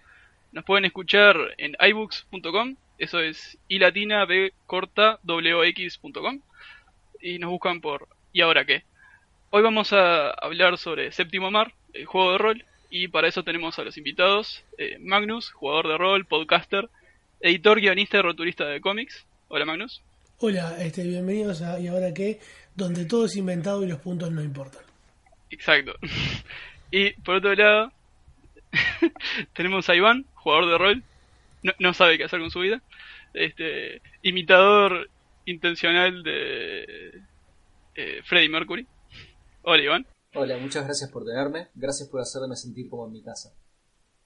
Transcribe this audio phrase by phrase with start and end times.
[0.51, 4.51] Nos pueden escuchar en iBooks.com, eso es i latina b
[7.21, 8.83] y nos buscan por ¿Y ahora qué?
[9.51, 13.77] Hoy vamos a hablar sobre Séptimo Mar, el juego de rol, y para eso tenemos
[13.77, 16.89] a los invitados, eh, Magnus, jugador de rol, podcaster,
[17.39, 19.25] editor, guionista y roturista de cómics.
[19.47, 20.01] Hola Magnus.
[20.39, 22.39] Hola, este, bienvenidos a ¿Y ahora qué?
[22.75, 24.92] Donde todo es inventado y los puntos no importan.
[25.53, 25.93] Exacto.
[26.89, 27.91] Y por otro lado,
[29.53, 31.03] tenemos a Iván, jugador de rol,
[31.61, 32.81] no, no, sabe qué hacer con su vida,
[33.33, 35.09] este, imitador
[35.45, 37.21] intencional de
[37.95, 38.87] eh, Freddie Mercury.
[39.61, 40.07] Hola Iván.
[40.33, 43.53] Hola, muchas gracias por tenerme, gracias por hacerme sentir como en mi casa.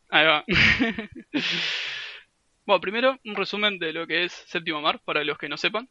[0.09, 0.45] Ahí va.
[2.65, 5.89] bueno, primero un resumen de lo que es Séptimo Mar, para los que no sepan.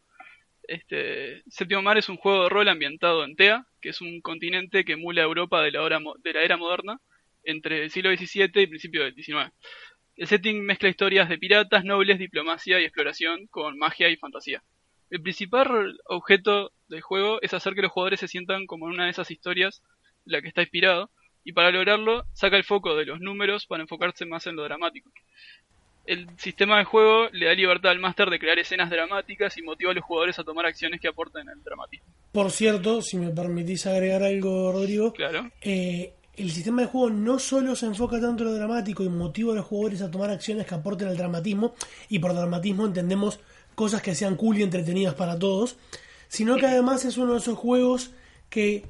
[0.68, 4.84] Este, Séptimo Mar es un juego de rol ambientado en Tea, que es un continente
[4.84, 5.86] que emula Europa de la,
[6.34, 7.00] era moderna,
[7.44, 9.52] entre el siglo XVII y principio del XIX.
[10.16, 14.62] El setting mezcla historias de piratas, nobles, diplomacia y exploración con magia y fantasía.
[15.10, 19.04] El principal objeto del juego es hacer que los jugadores se sientan como en una
[19.04, 19.82] de esas historias
[20.24, 21.10] la que está inspirado,
[21.44, 25.12] y para lograrlo saca el foco de los números para enfocarse más en lo dramático
[26.06, 29.90] el sistema de juego le da libertad al máster de crear escenas dramáticas y motiva
[29.90, 32.06] a los jugadores a tomar acciones que aporten al dramatismo.
[32.32, 35.50] Por cierto, si me permitís agregar algo, Rodrigo, claro.
[35.60, 39.52] Eh, el sistema de juego no solo se enfoca tanto en lo dramático y motiva
[39.52, 41.74] a los jugadores a tomar acciones que aporten al dramatismo,
[42.08, 43.40] y por dramatismo entendemos
[43.74, 45.76] cosas que sean cool y entretenidas para todos,
[46.28, 48.10] sino que además es uno de esos juegos
[48.50, 48.84] que,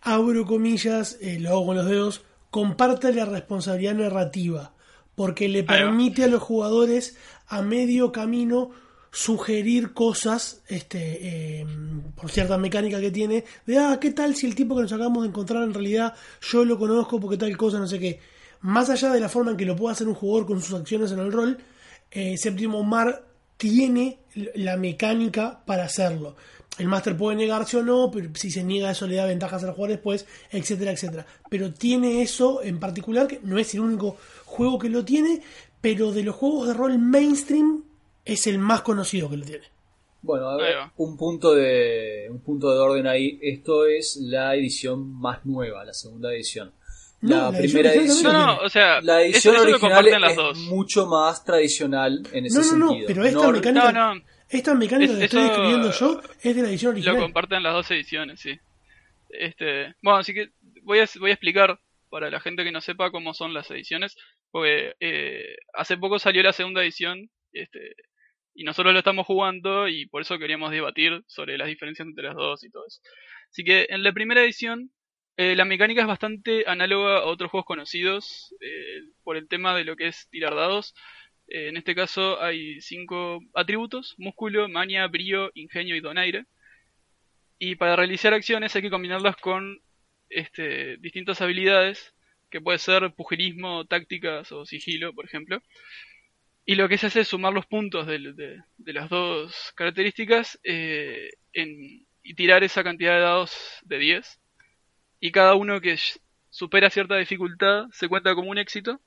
[0.00, 4.72] abro comillas, eh, lo hago con los dedos, comparte la responsabilidad narrativa
[5.18, 7.16] porque le permite a los jugadores
[7.48, 8.70] a medio camino
[9.10, 14.54] sugerir cosas este em, por cierta mecánica que tiene de ah qué tal si el
[14.54, 17.88] tipo que nos acabamos de encontrar en realidad yo lo conozco porque tal cosa no
[17.88, 18.20] sé qué
[18.60, 21.10] más allá de la forma en que lo pueda hacer un jugador con sus acciones
[21.10, 21.58] en el rol
[22.12, 23.24] eh, Séptimo Mar
[23.56, 24.20] tiene
[24.54, 26.36] la mecánica para hacerlo
[26.78, 29.72] el máster puede negarse o no, pero si se niega eso le da ventajas al
[29.72, 31.26] jugador después, etcétera, etcétera.
[31.50, 35.42] Pero tiene eso en particular, que no es el único juego que lo tiene,
[35.80, 37.84] pero de los juegos de rol mainstream
[38.24, 39.64] es el más conocido que lo tiene.
[40.20, 43.38] Bueno, a ver, un punto de un punto de orden ahí.
[43.40, 46.72] Esto es la edición más nueva, la segunda edición.
[47.20, 52.62] La, primera edición, no, o sea, la edición original es mucho más tradicional en ese
[52.62, 52.78] sentido.
[52.78, 54.14] No, no, pero esta mecánica,
[54.50, 57.16] esta mecánica que estoy describiendo yo es de la edición original.
[57.16, 58.58] Lo comparten las dos ediciones, sí.
[59.30, 60.50] Este, bueno, así que
[60.82, 61.78] voy a, voy a explicar
[62.08, 64.16] para la gente que no sepa cómo son las ediciones,
[64.50, 67.94] porque eh, hace poco salió la segunda edición, este,
[68.54, 72.34] y nosotros lo estamos jugando y por eso queríamos debatir sobre las diferencias entre las
[72.34, 73.00] dos y todo eso.
[73.50, 74.90] Así que en la primera edición
[75.36, 79.84] eh, la mecánica es bastante análoga a otros juegos conocidos eh, por el tema de
[79.84, 80.94] lo que es tirar dados.
[81.48, 86.44] En este caso hay cinco atributos, músculo, mania, brío, ingenio y donaire.
[87.58, 89.80] Y para realizar acciones hay que combinarlas con
[90.28, 92.14] este, distintas habilidades,
[92.50, 95.62] que puede ser pugilismo, tácticas o sigilo, por ejemplo.
[96.64, 98.18] Y lo que se hace es sumar los puntos de,
[98.78, 101.30] las dos características eh,
[102.22, 104.40] y tirar esa cantidad de dados de 10.
[105.20, 105.98] Y cada uno que
[106.50, 109.00] supera cierta dificultad se cuenta como un éxito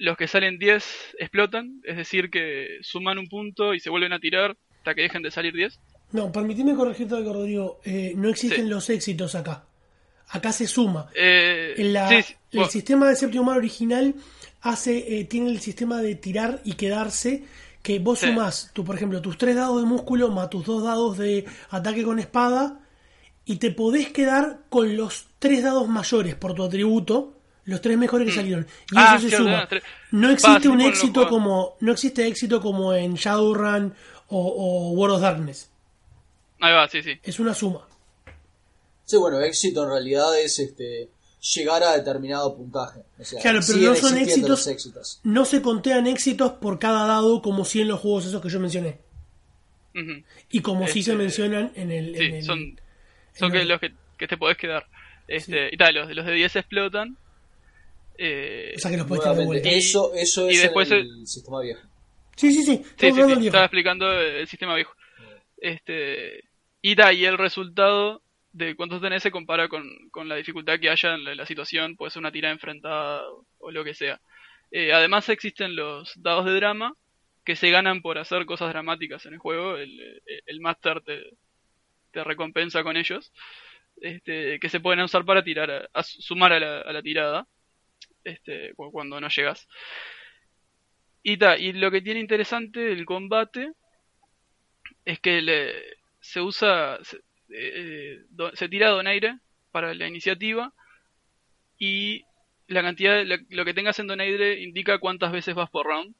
[0.00, 4.18] los que salen 10 explotan, es decir, que suman un punto y se vuelven a
[4.18, 5.78] tirar hasta que dejen de salir 10.
[6.12, 7.80] No, permitime corregirte algo, Rodrigo.
[7.84, 9.64] Eh, no existen los éxitos acá.
[10.30, 11.08] Acá se suma.
[11.14, 14.14] Eh, el sistema de séptimo mar original
[14.62, 17.44] hace, eh, tiene el sistema de tirar y quedarse.
[17.82, 21.16] Que vos sumás, tú, por ejemplo, tus tres dados de músculo más tus dos dados
[21.16, 22.80] de ataque con espada.
[23.46, 27.39] Y te podés quedar con los tres dados mayores por tu atributo
[27.70, 28.36] los tres mejores que mm.
[28.36, 28.66] salieron.
[28.90, 29.68] Y ah, eso se suma.
[30.10, 31.76] No existe un éxito como.
[31.80, 33.94] No existe éxito como en Shadowrun
[34.28, 35.70] o, o World of Darkness.
[36.60, 37.18] Ahí va, sí, sí.
[37.22, 37.86] Es una suma.
[39.04, 41.08] Sí, bueno, éxito en realidad es este
[41.40, 43.00] llegar a determinado puntaje.
[43.40, 47.88] claro, pero no son éxitos, No se contean éxitos por cada dado como si en
[47.88, 48.98] los juegos esos que yo mencioné.
[50.50, 52.16] Y como si se este, mencionan en el.
[52.16, 52.80] Sí, son,
[53.34, 54.86] son que los que, te podés quedar.
[55.26, 57.16] Este, Y tal, los, los de 10 explotan
[58.18, 59.68] eh, o sea que los puedes de vuelta.
[59.68, 61.80] Eso, eso es el, sistema viejo.
[62.36, 62.82] Sí, sí, sí.
[62.98, 64.94] Estaba explicando el sistema viejo.
[65.58, 66.44] Este,
[66.82, 68.22] y da, y el resultado
[68.52, 69.84] de cuántos tenés se compara con,
[70.24, 73.22] la dificultad que haya en la, situación, puede ser una tira enfrentada
[73.58, 74.20] o, lo que sea.
[74.70, 76.94] Eh, además existen los dados de drama
[77.44, 81.22] que se ganan por hacer cosas dramáticas en el juego, el, el, Master te,
[82.12, 83.32] te recompensa con ellos.
[84.00, 87.46] este, que se pueden usar para tirar, a, sumar a la, a la, tirada,
[88.24, 89.68] este, cuando no llegas.
[91.22, 93.72] Y, ta, y lo que tiene interesante el combate
[95.04, 95.72] es que le,
[96.20, 97.20] se usa, se,
[97.50, 98.20] eh,
[98.54, 99.38] se tira donaire
[99.70, 100.72] para la iniciativa
[101.78, 102.24] y
[102.66, 106.14] la cantidad, lo que tengas en donaire indica cuántas veces vas por round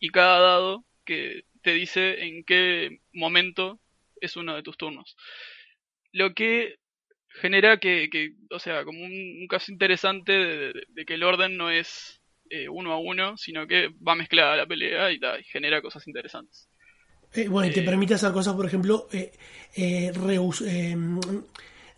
[0.00, 3.78] y cada dado que te dice en qué momento
[4.20, 5.16] es uno de tus turnos.
[6.12, 6.76] Lo que
[7.30, 12.68] genera que, o sea, como un, caso interesante de, que el orden no es eh,
[12.68, 16.68] uno a uno, sino que va mezclada la pelea y, genera cosas interesantes.
[17.32, 19.08] Eh, bueno, y te eh, permite hacer cosas, por ejemplo,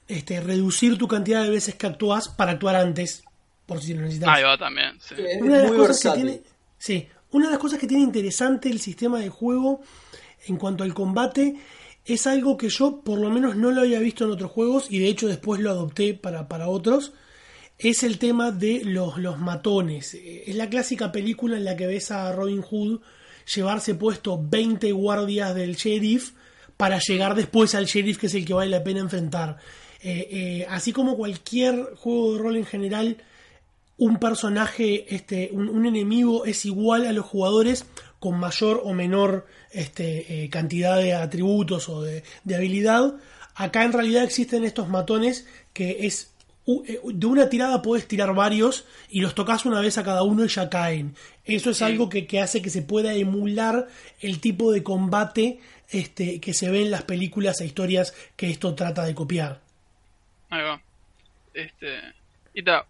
[0.07, 3.25] este, reducir tu cantidad de veces que actúas para actuar antes,
[3.67, 4.29] por si lo necesitas.
[4.29, 5.15] Ahí va también, sí.
[5.41, 6.43] Una de las cosas que tiene,
[6.77, 9.81] sí, una de las cosas que tiene interesante el sistema de juego
[10.47, 11.57] en cuanto al combate
[12.05, 14.99] es algo que yo por lo menos no lo había visto en otros juegos y
[14.99, 17.13] de hecho después lo adopté para, para otros.
[17.79, 20.15] Es el tema de los, los matones.
[20.15, 23.01] Es la clásica película en la que ves a Robin Hood
[23.55, 26.33] llevarse puesto 20 guardias del sheriff
[26.77, 29.59] para llegar después al sheriff que es el que vale la pena enfrentar.
[30.01, 33.17] Eh, eh, así como cualquier juego de rol en general,
[33.99, 37.87] un personaje, este, un, enemigo es igual a los jugadores
[38.23, 42.23] con mayor o menor este, eh, cantidad de atributos o de,
[42.55, 43.17] habilidad.
[43.57, 46.29] Acá en realidad existen estos matones que es
[46.65, 50.49] de una tirada puedes tirar varios y los tocas una vez a cada uno y
[50.49, 51.17] ya caen.
[51.45, 53.89] Eso es algo que, que, hace que se pueda emular
[54.21, 55.59] el tipo de combate
[55.91, 59.61] este, que se ve en las películas e historias que esto trata de copiar.
[60.49, 60.81] Ahí va.
[61.55, 61.99] Este,
[62.55, 62.87] y está,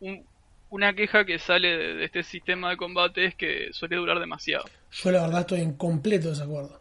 [0.69, 4.65] una queja que sale de, este sistema de combate es que suele durar demasiado.
[4.93, 6.81] Yo la verdad estoy en completo desacuerdo.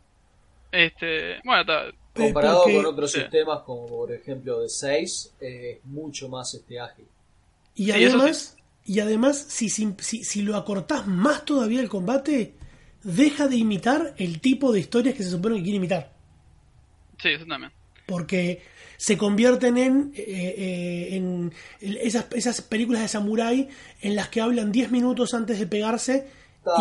[0.71, 1.97] Este, bueno, está.
[2.13, 7.05] Comparado con otros sistemas como por ejemplo de 6, es mucho más este ágil.
[7.73, 12.53] Y además, y además si, si, si, lo acortás más todavía el combate,
[13.01, 16.11] deja de imitar el tipo de historias que se supone que quiere imitar.
[17.21, 17.71] Sí, eso también.
[18.07, 18.61] Porque
[18.97, 23.69] se convierten en, eh, eh, en esas, esas, películas de samurái
[24.01, 26.27] en las que hablan 10 minutos antes de pegarse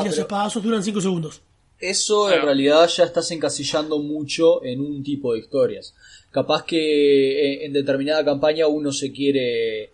[0.00, 1.42] y los espadazos duran 5 segundos.
[1.78, 5.94] Eso en realidad ya estás encasillando mucho en un tipo de historias.
[6.30, 9.90] Capaz que eh, en determinada campaña uno se quiere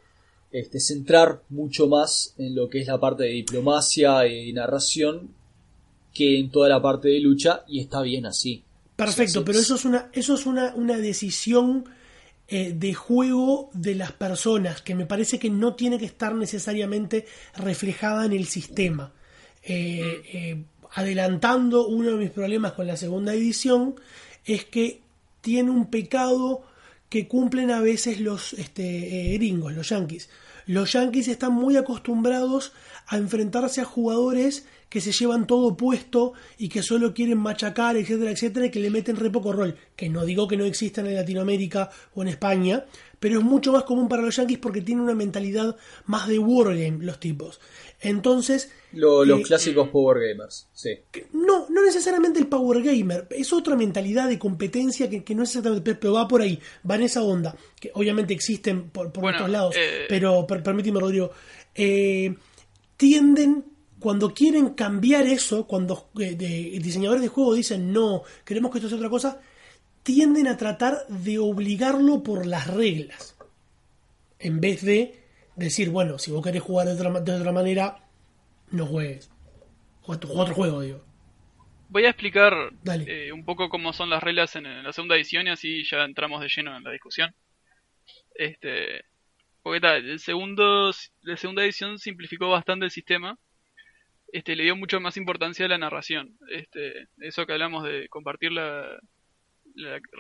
[0.50, 5.30] este, centrar mucho más en lo que es la parte de diplomacia y narración
[6.12, 8.64] que en toda la parte de lucha y está bien así.
[8.96, 11.84] Perfecto, pero eso es una, eso es una, una decisión
[12.48, 17.26] eh, de juego de las personas, que me parece que no tiene que estar necesariamente
[17.56, 19.12] reflejada en el sistema.
[19.68, 23.96] Eh, eh, adelantando uno de mis problemas con la segunda edición
[24.44, 25.00] es que
[25.40, 26.62] tiene un pecado
[27.08, 30.28] que cumplen a veces los este, gringos, los yankees.
[30.66, 32.72] Los yankees están muy acostumbrados
[33.06, 38.30] a enfrentarse a jugadores que se llevan todo puesto y que solo quieren machacar, etcétera,
[38.30, 39.76] etcétera, y que le meten re poco rol.
[39.94, 42.84] Que no digo que no existan en Latinoamérica o en España,
[43.20, 45.76] pero es mucho más común para los yankees porque tienen una mentalidad
[46.06, 47.60] más de wargame los tipos.
[48.08, 48.70] Entonces.
[48.92, 50.90] los eh, clásicos power gamers, sí.
[51.32, 53.26] No, no necesariamente el power gamer.
[53.30, 55.94] Es otra mentalidad de competencia que, no es exactamente.
[55.94, 56.58] Pero va por ahí,
[56.88, 57.56] va en esa onda.
[57.80, 59.74] Que obviamente existen por, por otros lados.
[59.76, 61.30] Eh, pero permíteme, Rodrigo.
[61.74, 62.34] Eh,
[62.96, 63.64] tienden
[63.98, 66.36] cuando quieren cambiar eso, cuando eh,
[66.80, 69.40] diseñadores de juego dicen no, queremos que esto sea otra cosa,
[70.02, 73.34] tienden a tratar de obligarlo por las reglas.
[74.38, 75.25] En vez de
[75.56, 77.98] decir, bueno, si vos querés jugar de otra, manera,
[78.70, 79.30] no juegues.
[80.02, 81.04] Juega, otro juego, digo.
[81.88, 82.52] Voy a explicar
[83.06, 86.40] eh, un poco cómo son las reglas en, la segunda edición y así ya entramos
[86.40, 87.34] de lleno en la discusión.
[88.34, 89.04] Este,
[89.62, 93.38] porque tal, el segundo, la segunda edición simplificó bastante el sistema
[94.32, 96.36] este, le dio mucho más importancia a la narración.
[96.50, 98.98] Este, eso que hablamos de compartir la,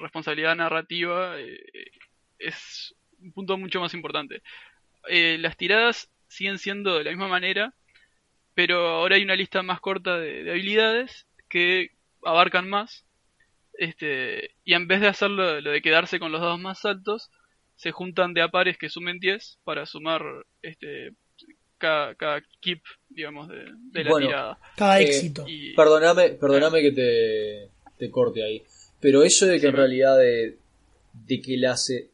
[0.02, 1.58] responsabilidad narrativa eh,
[2.38, 4.42] es un punto mucho más importante.
[5.08, 7.74] Eh, las tiradas siguen siendo de la misma manera,
[8.54, 11.90] pero ahora hay una lista más corta de, habilidades que
[12.24, 13.04] abarcan más.
[13.74, 17.30] Este, y en vez de hacerlo lo de quedarse con los dados más altos,
[17.76, 20.22] se juntan de a pares que sumen 10 para sumar
[20.62, 21.12] este,
[21.78, 24.58] cada, keep, digamos, de, la tirada.
[24.76, 25.44] Cada eh, éxito.
[25.76, 28.62] Perdóname, perdóname que te, te, corte ahí.
[29.00, 30.56] Pero eso de que en realidad de,
[31.12, 32.10] de que las eh,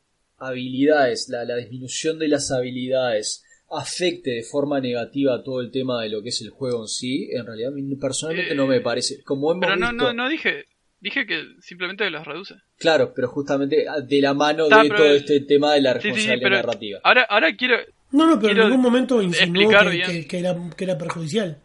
[0.47, 6.11] habilidades, la, la disminución de las habilidades afecte de forma negativa todo el tema de
[6.11, 7.71] lo que es el juego en sí, en realidad
[8.01, 9.23] personalmente no me eh, parece.
[9.23, 10.67] Como hemos pero no, no, no dije,
[11.03, 12.55] Dije que simplemente las reduce.
[12.79, 17.01] Claro, pero justamente de la mano de todo este tema de la responsabilidad narrativa.
[17.03, 17.77] Ahora, ahora quiero.
[18.13, 21.61] No, no, pero en ningún momento insinuó que, que, era, que era perjudicial.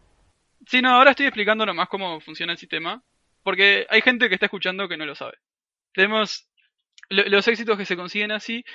[0.65, 3.03] Sí, no, ahora estoy explicando nomás cómo funciona el sistema.
[3.43, 5.37] Porque hay gente que está escuchando que no lo sabe.
[5.93, 6.47] Tenemos
[7.09, 8.65] los éxitos que se consiguen así,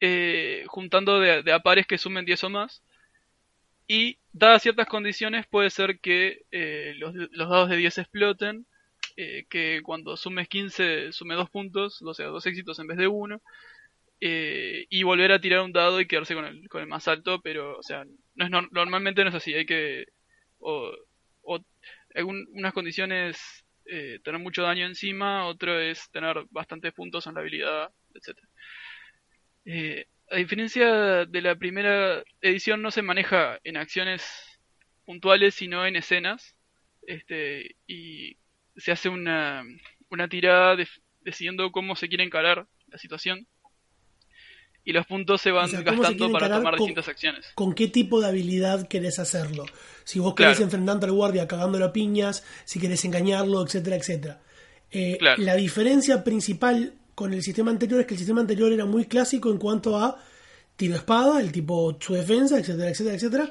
[0.00, 2.82] eh, juntando de, de, a pares que sumen 10 o más.
[3.88, 8.66] Y dadas ciertas condiciones puede ser que eh, los, los, dados de 10 exploten,
[9.16, 13.06] eh, que cuando sumes 15 sume 2 puntos, o sea, 2 éxitos en vez de
[13.06, 13.40] 1,
[14.20, 17.40] eh, y volver a tirar un dado y quedarse con el, con el más alto,
[17.42, 20.06] pero, o sea, no es, normalmente no es así, hay que,
[20.58, 20.90] o,
[21.42, 21.60] o
[22.54, 27.90] unas condiciones eh, tener mucho daño encima, otro es tener bastantes puntos en la habilidad,
[28.14, 28.38] etc.
[29.64, 34.24] Eh, a diferencia de la primera edición no se maneja en acciones
[35.04, 36.56] puntuales sino en escenas
[37.06, 38.36] este y
[38.76, 39.62] se hace una,
[40.10, 40.76] una tirada
[41.20, 43.46] decidiendo cómo se quiere encarar la situación
[44.86, 47.44] y los puntos se van gastando para tomar distintas acciones.
[47.56, 49.66] ¿Con qué tipo de habilidad querés hacerlo?
[50.04, 54.40] Si vos querés enfrentarte al guardia cagándolo a piñas, si querés engañarlo, etcétera, etcétera.
[54.92, 59.06] Eh, la diferencia principal con el sistema anterior es que el sistema anterior era muy
[59.06, 60.22] clásico en cuanto a
[60.76, 63.50] tiro espada, el tipo su defensa, etcétera, etcétera, etcétera.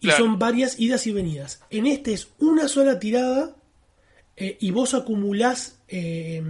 [0.00, 1.62] Y son varias idas y venidas.
[1.70, 3.54] En este es una sola tirada
[4.36, 6.42] eh, y vos acumulás eh,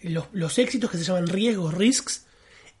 [0.00, 2.24] los, los, éxitos que se llaman riesgos, risks,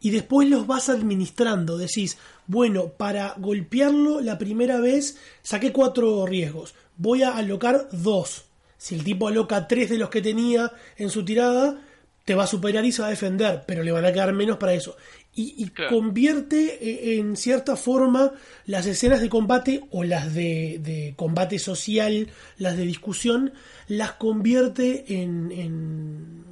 [0.04, 1.78] y después los vas administrando.
[1.78, 6.74] Decís, bueno, para golpearlo la primera vez saqué cuatro riesgos.
[6.98, 8.44] Voy a alocar dos.
[8.76, 11.80] Si el tipo aloca tres de los que tenía en su tirada,
[12.26, 14.58] te va a superar y se va a defender, pero le van a quedar menos
[14.58, 14.94] para eso.
[15.34, 18.32] Y, convierte eh, en cierta forma
[18.66, 23.54] las escenas de combate o las de, combate social, las de discusión,
[23.88, 26.44] las convierte en, en,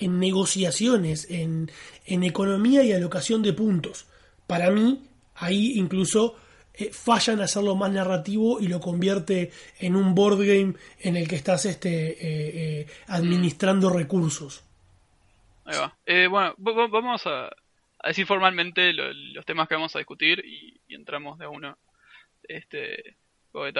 [0.00, 1.70] en negociaciones, en,
[2.06, 4.06] en economía y alocación de puntos.
[4.46, 5.02] Para mí,
[5.36, 6.36] ahí incluso
[6.80, 11.36] eh, fallan hacerlo más narrativo y lo convierte en un board game en el que
[11.36, 14.64] estás este, eh, eh, administrando recursos.
[15.66, 15.94] Ahí va.
[16.28, 16.54] bueno,
[16.88, 17.50] vamos a,
[18.02, 21.76] decir formalmente los temas que vamos a discutir y, entramos de uno.
[22.42, 23.16] Este,
[23.52, 23.70] o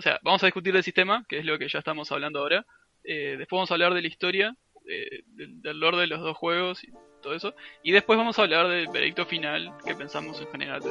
[0.00, 2.64] sea, vamos a discutir el sistema, que es lo que ya estamos hablando ahora.
[3.04, 4.56] después vamos a hablar de la historia,
[4.88, 6.92] del, de los dos juegos y
[7.22, 7.54] todo eso.
[7.82, 10.82] Y después vamos a hablar del veredicto final que pensamos en general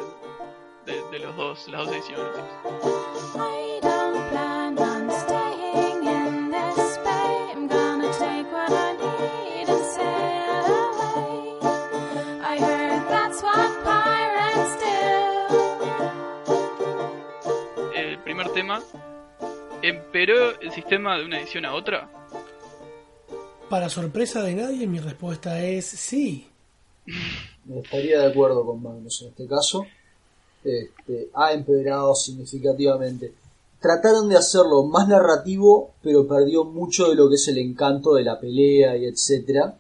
[0.86, 2.26] de, los dos, las dos ediciones.
[17.96, 18.82] El primer tema,
[19.82, 22.10] ¿emperó el sistema de una edición a otra?
[23.70, 26.48] Para sorpresa de nadie, mi respuesta es sí.
[27.70, 29.86] Estaría de acuerdo con Magnus en este caso.
[30.64, 33.34] Este, ha empeorado significativamente.
[33.82, 38.24] Trataron de hacerlo más narrativo, pero perdió mucho de lo que es el encanto de
[38.24, 39.78] la pelea y etcétera.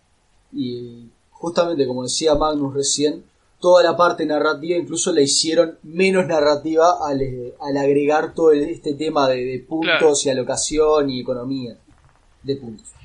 [0.51, 3.23] Y justamente como decía Magnus recién,
[3.61, 9.29] toda la parte narrativa incluso la hicieron menos narrativa al, eh, agregar todo este tema
[9.29, 11.77] de, puntos y alocación y economía
[12.43, 12.96] de puntos.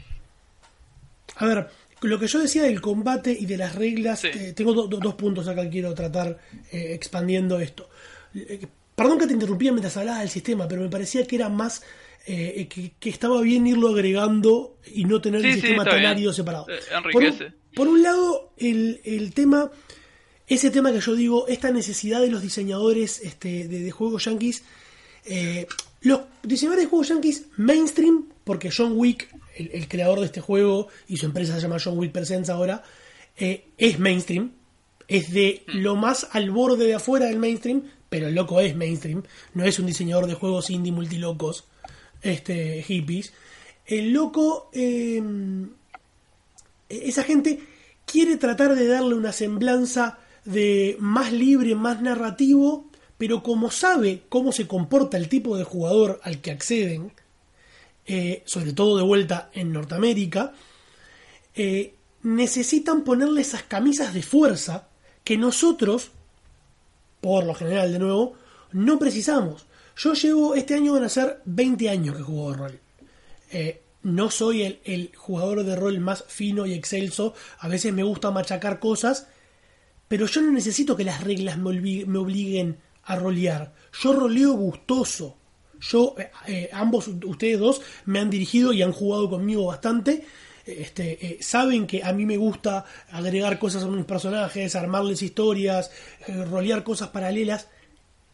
[1.43, 1.67] A ver,
[2.03, 5.65] lo que yo decía del combate y de las reglas, eh, tengo dos puntos acá
[5.65, 6.39] que quiero tratar
[6.71, 7.91] eh, expandiendo esto.
[8.33, 11.83] Eh, perdón que te interrumpía mientras hablaba del sistema, pero me parecía que era más
[12.25, 16.67] que, estaba bien irlo agregando y no tener el sistema tan separado.
[17.75, 19.69] Por un, lado, el, tema,
[20.47, 24.63] ese tema que yo digo, esta necesidad de los diseñadores este, de, de juegos yankees,
[26.03, 31.17] los diseñadores de juegos yankees mainstream, porque John Wick el, creador de este juego y
[31.17, 32.83] su empresa se llama John Wick Presents ahora,
[33.37, 34.53] eh, es mainstream,
[35.09, 35.79] es de hmm.
[35.79, 39.23] lo más al borde de afuera del mainstream, pero el loco es mainstream,
[39.55, 41.65] no es un diseñador de juegos indie multilocos,
[42.21, 43.33] este, hippies.
[43.87, 45.71] El loco, em,
[46.89, 47.61] esa gente
[48.05, 54.53] quiere tratar de darle una semblanza de más libre, más narrativo, pero como sabe cómo
[54.53, 57.13] se comporta el tipo de jugador al que acceden,
[58.07, 60.53] eh, sobre todo de vuelta en Norteamérica,
[61.55, 64.89] eh, necesitan ponerle esas camisas de fuerza
[65.25, 66.11] que nosotros,
[67.21, 68.35] por lo general de nuevo,
[68.73, 69.67] no precisamos.
[69.97, 72.81] Yo llevo, este año van a ser 20 años que juego de rol.
[73.51, 78.31] Eh, no soy el, jugador de rol más fino y excelso, a veces me gusta
[78.33, 79.29] machacar cosas,
[80.09, 83.73] pero yo no necesito que las reglas me obliguen a rolear.
[84.01, 85.39] Yo roleo gustoso.
[85.83, 90.25] Yo, eh, eh, ambos, ustedes dos, me han dirigido y han jugado conmigo bastante.
[90.65, 95.91] Este, eh, saben que a mí me gusta agregar cosas a mis personajes, armarles historias,
[96.51, 97.69] rolear cosas paralelas.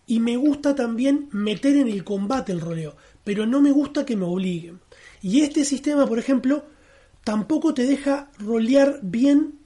[0.07, 4.17] Y me gusta también meter en el combate el roleo, pero no me gusta que
[4.17, 4.81] me obliguen.
[5.23, 6.65] Y este sistema, por ejemplo,
[7.25, 9.59] tampoco te deja rolear bien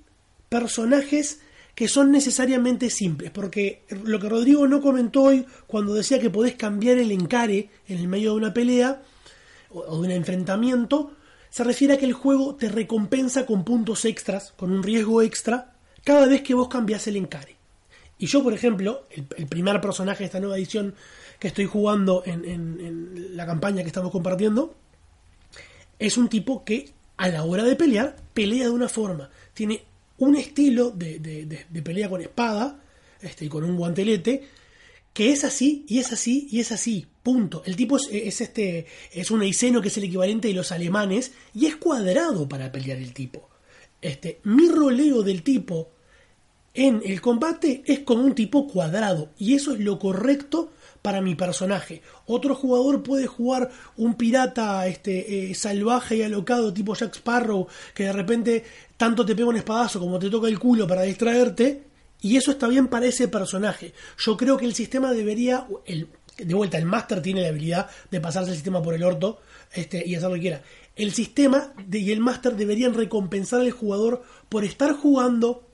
[0.49, 1.41] personajes
[1.75, 6.55] que son necesariamente simples, porque lo que Rodrigo no comentó hoy cuando decía que podés
[6.55, 9.02] cambiar el encare en el medio de una pelea
[9.71, 11.12] o de un enfrentamiento,
[11.49, 15.75] se refiere a que el juego te recompensa con puntos extras, con un riesgo extra,
[16.05, 17.57] cada vez que vos cambias el encare.
[18.19, 20.95] Y yo, por ejemplo, el, primer personaje de esta nueva edición
[21.38, 24.75] que estoy jugando en, en la campaña que estamos compartiendo,
[25.99, 29.31] es un tipo que a la hora de pelear, pelea de una forma.
[29.55, 29.85] Tiene
[30.23, 32.81] un estilo de, de, pelea con espada
[33.21, 34.43] este, y con un guantelete
[35.12, 37.07] que es así y es así y es así.
[37.25, 37.62] Punto.
[37.67, 41.67] El tipo es, este es un Eiseno que es el equivalente de los alemanes y
[41.67, 43.49] es cuadrado para pelear el tipo.
[44.00, 45.91] Este, mi roleo del tipo
[46.73, 50.73] en el combate es como un tipo cuadrado y eso es lo correcto
[51.03, 52.01] para mi personaje.
[52.27, 58.05] Otro jugador puede jugar un pirata este, eh, salvaje y alocado tipo Jack Sparrow que
[58.05, 58.65] de repente
[58.97, 61.83] tanto te pega un espadazo como te toca el culo para distraerte
[62.21, 63.93] y eso está bien para ese personaje.
[64.17, 65.67] Yo creo que el sistema debería...
[66.39, 69.43] De vuelta, el máster tiene la habilidad de pasarse el sistema por el orto
[69.75, 70.63] este, y hacer lo que quiera.
[70.97, 75.69] El sistema y el máster deberían recompensar al jugador por estar jugando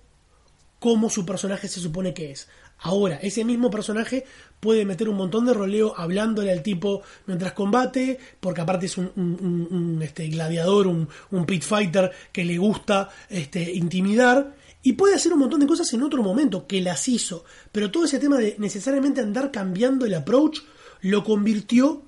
[0.81, 2.49] como su personaje se supone que es.
[2.81, 4.25] Ahora, ese mismo personaje
[4.61, 9.99] puede meter un montón de roleo hablándole al tipo mientras combate, porque aparte es un,
[10.03, 11.09] este, gladiador, un,
[11.47, 16.03] pit fighter que le gusta este, intimidar, y puede hacer un montón de cosas en
[16.05, 20.61] otro momento, que las hizo, pero todo ese tema de necesariamente andar cambiando el approach
[21.01, 22.03] lo convirtió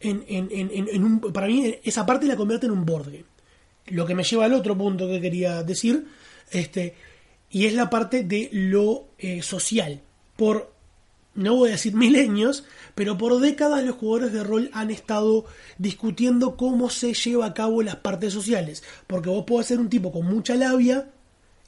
[0.00, 1.20] en, en, en, un...
[1.20, 3.24] Para mí esa parte la convierte en un board game.
[3.86, 6.06] Lo que me lleva al otro punto que quería decir,
[6.50, 6.96] este,
[7.50, 10.02] y es la parte de lo eh, social
[10.36, 10.72] por,
[11.34, 15.44] no voy a decir milenios, pero por décadas los jugadores de rol han estado
[15.78, 18.82] discutiendo cómo se lleva a cabo las partes sociales.
[19.06, 21.10] Porque vos podés ser un tipo con mucha labia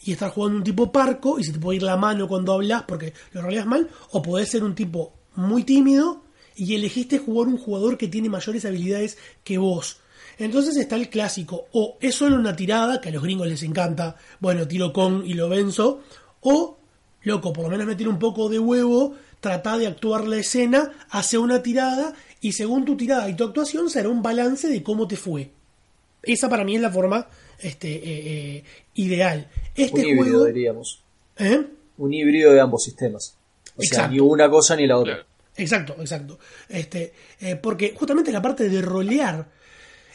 [0.04, 2.84] y estar jugando un tipo parco y se te puede ir la mano cuando hablas
[2.84, 6.22] porque lo roleas mal, o podés ser un tipo muy tímido
[6.56, 9.98] y elegiste jugar un jugador que tiene mayores habilidades que vos.
[10.38, 14.16] Entonces está el clásico, o es solo una tirada, que a los gringos les encanta,
[14.38, 16.00] bueno, tiro con y lo venzo,
[16.40, 16.77] o
[17.22, 21.38] loco, por lo menos meter un poco de huevo, trata de actuar la escena, hace
[21.38, 25.16] una tirada y según tu tirada y tu actuación será un balance de cómo te
[25.16, 25.50] fue.
[26.22, 27.26] Esa para mí es la forma
[27.58, 29.48] este, eh, eh, ideal.
[29.74, 31.02] Este un híbrido, diríamos.
[31.36, 31.62] ¿Eh?
[31.98, 33.36] Un híbrido de ambos sistemas.
[33.76, 35.24] O sea, ni una cosa ni la otra.
[35.56, 36.38] Exacto, exacto.
[36.68, 37.12] Este,
[37.62, 39.46] porque justamente la parte de rolear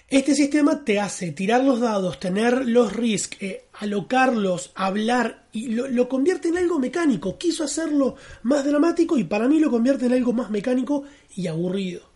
[0.10, 6.08] este sistema te hace tirar los dados, tener los risks, eh, alocarlos, hablar y lo,
[6.10, 7.38] convierte en algo mecánico.
[7.38, 12.08] Quiso hacerlo más dramático y para mí lo convierte en algo más mecánico y aburrido.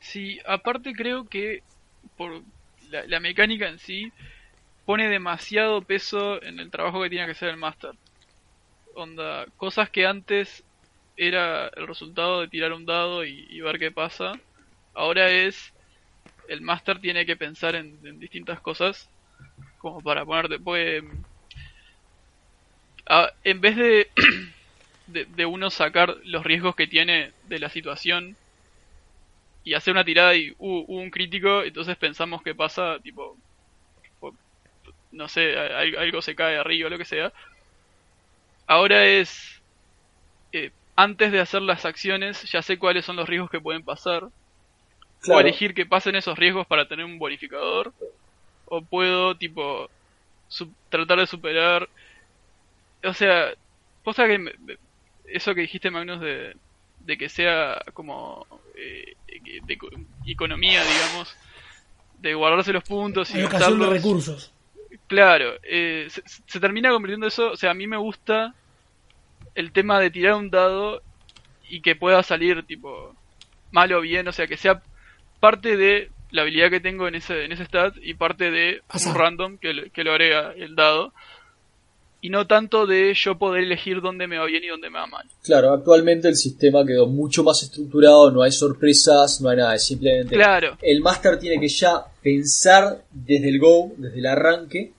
[0.00, 1.62] Sí, aparte creo que
[2.16, 2.42] por
[2.90, 4.12] la, mecánica en sí
[4.84, 7.90] pone demasiado peso en el trabajo que tiene que hacer el máster.
[8.94, 10.64] Onda, cosas que antes
[11.16, 14.40] era el resultado de tirar un dado y ver qué pasa
[14.96, 15.74] Ahora es
[16.48, 19.10] el máster tiene que pensar en, distintas cosas
[19.78, 21.04] como para ponerte puede
[23.44, 23.76] en vez
[25.06, 28.36] de, de, uno sacar los riesgos que tiene de la situación
[29.64, 33.36] y hacer una tirada y uh, un crítico entonces pensamos que pasa tipo
[35.12, 37.32] no sé algo se cae arriba lo que sea.
[38.66, 39.62] Ahora es
[40.52, 44.28] eh, antes de hacer las acciones ya sé cuáles son los riesgos que pueden pasar
[45.26, 47.92] Puedo elegir que pasen esos riesgos para tener un bonificador.
[48.66, 49.88] O puedo, tipo,
[50.88, 51.88] tratar de superar.
[53.04, 53.52] O sea,
[54.04, 54.54] cosa que.
[55.26, 56.56] eso que dijiste, Magnus, de,
[57.00, 58.46] de que sea como.
[58.76, 59.14] Eh,
[59.64, 59.78] de,
[60.26, 61.36] economía, digamos.
[62.18, 63.90] De guardarse los puntos y gastarlos.
[63.90, 64.52] de recursos.
[65.06, 67.52] Claro, eh, se, se termina convirtiendo eso.
[67.52, 68.54] O sea, a mí me gusta
[69.54, 71.02] el tema de tirar un dado
[71.68, 73.14] y que pueda salir, tipo,
[73.70, 74.26] mal o bien.
[74.28, 74.82] O sea, que sea
[75.40, 79.14] parte de la habilidad que tengo en ese, en ese stat y parte de un
[79.14, 81.12] random que, que lo agrega el dado.
[82.20, 85.06] Y no tanto de yo poder elegir dónde me va bien y dónde me va
[85.06, 85.26] mal.
[85.44, 89.84] Claro, actualmente el sistema quedó mucho más estructurado, no hay sorpresas, no hay nada, es
[89.84, 90.76] simplemente claro.
[90.82, 94.92] el máster tiene que ya pensar desde el go, desde el arranque,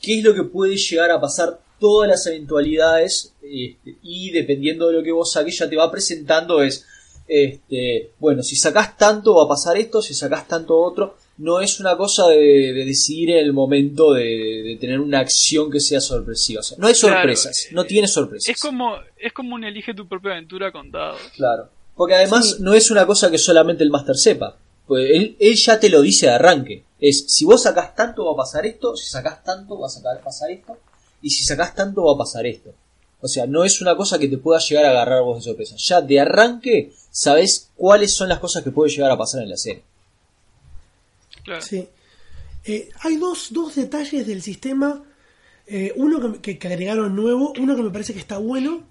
[0.00, 4.92] qué es lo que puede llegar a pasar, todas las eventualidades, este, y dependiendo de
[4.94, 6.86] lo que vos saques, ya te va presentando es
[7.28, 11.16] Este, bueno, si sacás tanto va a pasar esto, si sacás tanto otro.
[11.38, 12.36] No es una cosa de,
[12.72, 16.60] de decidir en el momento de, de tener una acción que sea sorpresiva.
[16.60, 18.48] O sea, no hay Claro, sorpresas, no tiene sorpresas.
[18.48, 21.20] Es como, es como un elige tu propia aventura con dados.
[21.36, 21.68] Claro.
[21.94, 22.56] Porque además Sí.
[22.58, 24.56] no es una cosa que solamente el Master sepa.
[24.88, 26.82] Pues él, él ya te lo dice de arranque.
[26.98, 30.20] Es, si vos sacás tanto va a pasar esto, si sacás tanto va a sacar-
[30.20, 30.76] pasar esto,
[31.22, 32.70] y si sacás tanto va a pasar esto.
[33.20, 35.74] O sea, no es una cosa que te pueda llegar a agarrar vos de sorpresa.
[35.78, 39.56] Ya de arranque sabés cuáles son las cosas que puede llegar a pasar en la
[39.56, 39.82] serie.
[41.44, 41.62] Claro.
[41.62, 41.88] Sí.
[42.64, 45.02] Eh, hay dos, dos detalles del sistema.
[45.70, 48.84] eh, uno que, que- que agregaron nuevo, uno que me parece que está bueno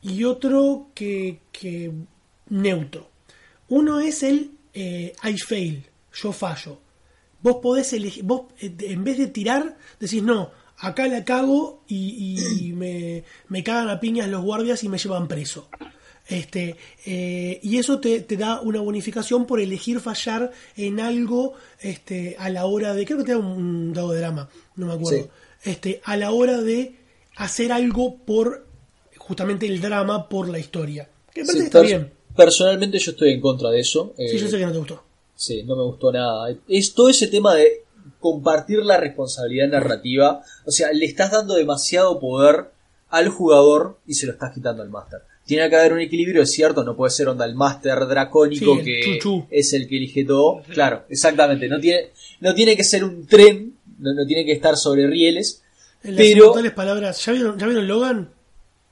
[0.00, 1.92] y otro que, que
[2.48, 3.10] neutro.
[3.68, 6.78] Uno es el eh, I fail, yo fallo.
[7.42, 12.36] Vos podés elegir, vos eh, en vez de tirar, decís no, acá la cago y,
[12.60, 15.68] y me, me cagan a piñas los guardias y me llevan preso.
[16.28, 22.34] Este, eh, y eso te, te da una bonificación por elegir fallar en algo este,
[22.38, 23.04] a la hora de.
[23.06, 25.22] Creo que te da un, dado de drama, no me acuerdo.
[25.62, 25.70] Sí.
[25.70, 26.96] Este, a la hora de
[27.36, 28.66] hacer algo por
[29.18, 31.08] justamente el drama, por la historia.
[31.32, 32.12] Que me parece Sí, está pers- bien.
[32.34, 34.12] Personalmente yo estoy en contra de eso.
[34.16, 35.02] Sí, Eh, yo sé que no te gustó.
[35.36, 36.54] Sí, no me gustó nada.
[36.68, 37.84] Es todo ese tema de
[38.20, 40.42] compartir la responsabilidad narrativa.
[40.64, 42.70] O sea, le estás dando demasiado poder
[43.10, 45.20] al jugador y se lo estás quitando al máster.
[45.44, 48.80] Tiene que haber un equilibrio, es cierto, no puede ser onda el máster dracónico Sí,
[48.80, 50.62] el que es el que elige todo.
[50.72, 51.68] Claro, exactamente.
[51.68, 55.62] No tiene, no tiene que ser un tren, no, no tiene que estar sobre rieles.
[56.02, 57.24] En las Pero, inmortales palabras.
[57.24, 58.30] ¿Ya vieron, ¿Ya vieron Logan?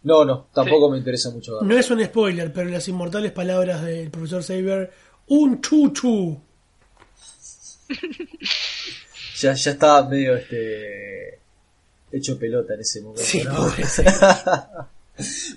[0.05, 1.69] no, no, tampoco me interesa mucho verlo.
[1.69, 4.93] No es un spoiler, pero en las inmortales palabras del profesor Saber,
[5.29, 6.41] un chuchu.
[9.45, 11.39] Ya, ya estaba medio este
[12.13, 13.23] hecho pelota en ese momento.
[13.23, 13.55] Sí, ¿no?
[13.57, 13.85] pobre.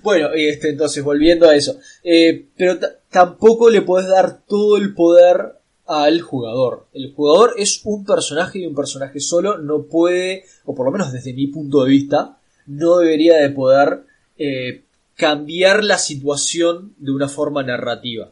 [0.03, 1.79] Bueno, y este, entonces volviendo a eso.
[2.03, 5.53] Eh, pero ta- tampoco le puedes dar todo el poder
[5.87, 6.85] al jugador.
[6.93, 11.11] El jugador es un personaje y un personaje solo no puede, o por lo menos
[11.11, 14.03] desde mi punto de vista, no debería de poder
[14.37, 14.83] eh,
[15.15, 18.29] cambiar la situación de una forma narrativa.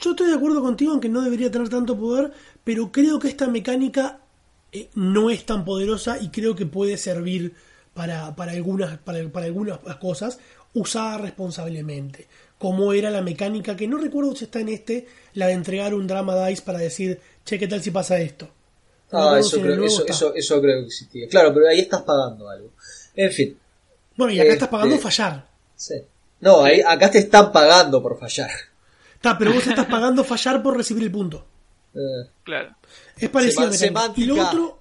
[0.00, 2.32] Yo estoy de acuerdo contigo en que no debería tener tanto poder,
[2.64, 4.19] pero creo que esta mecánica
[4.72, 7.54] eh, no es tan poderosa y creo que puede servir
[7.94, 10.38] para, para, algunas, para, para algunas cosas
[10.74, 12.28] usada responsablemente.
[12.58, 16.06] Como era la mecánica, que no recuerdo si está en este, la de entregar un
[16.06, 18.48] drama dice para decir, che, ¿qué tal si pasa esto?
[19.12, 20.12] No Ah, eso si creo, eso, está.
[20.12, 21.28] eso, eso creo que existía.
[21.28, 22.70] Claro, pero ahí estás pagando algo.
[23.16, 23.58] En fin.
[24.16, 25.46] Bueno, y acá estás pagando fallar.
[25.74, 25.94] Sí.
[26.40, 28.50] No, ahí, acá te están pagando por fallar.
[29.14, 31.46] Está, pero vos estás pagando fallar por recibir el punto.
[31.92, 32.76] Eh, Claro.
[33.20, 34.20] Es parecido a Sema- la mecánica.
[34.22, 34.62] Y lo semántica.
[34.62, 34.78] otro...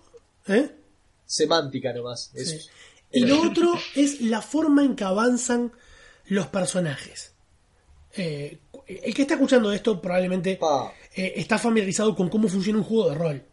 [0.47, 0.75] ¿Eh?
[1.25, 2.31] semántica nomás.
[2.35, 2.59] Sí.
[3.11, 5.71] Y lo otro es la forma en que avanzan
[6.27, 7.33] los personajes.
[8.15, 10.59] Eh, el que está escuchando esto probablemente
[11.15, 13.43] eh, está familiarizado con cómo funciona un juego de rol.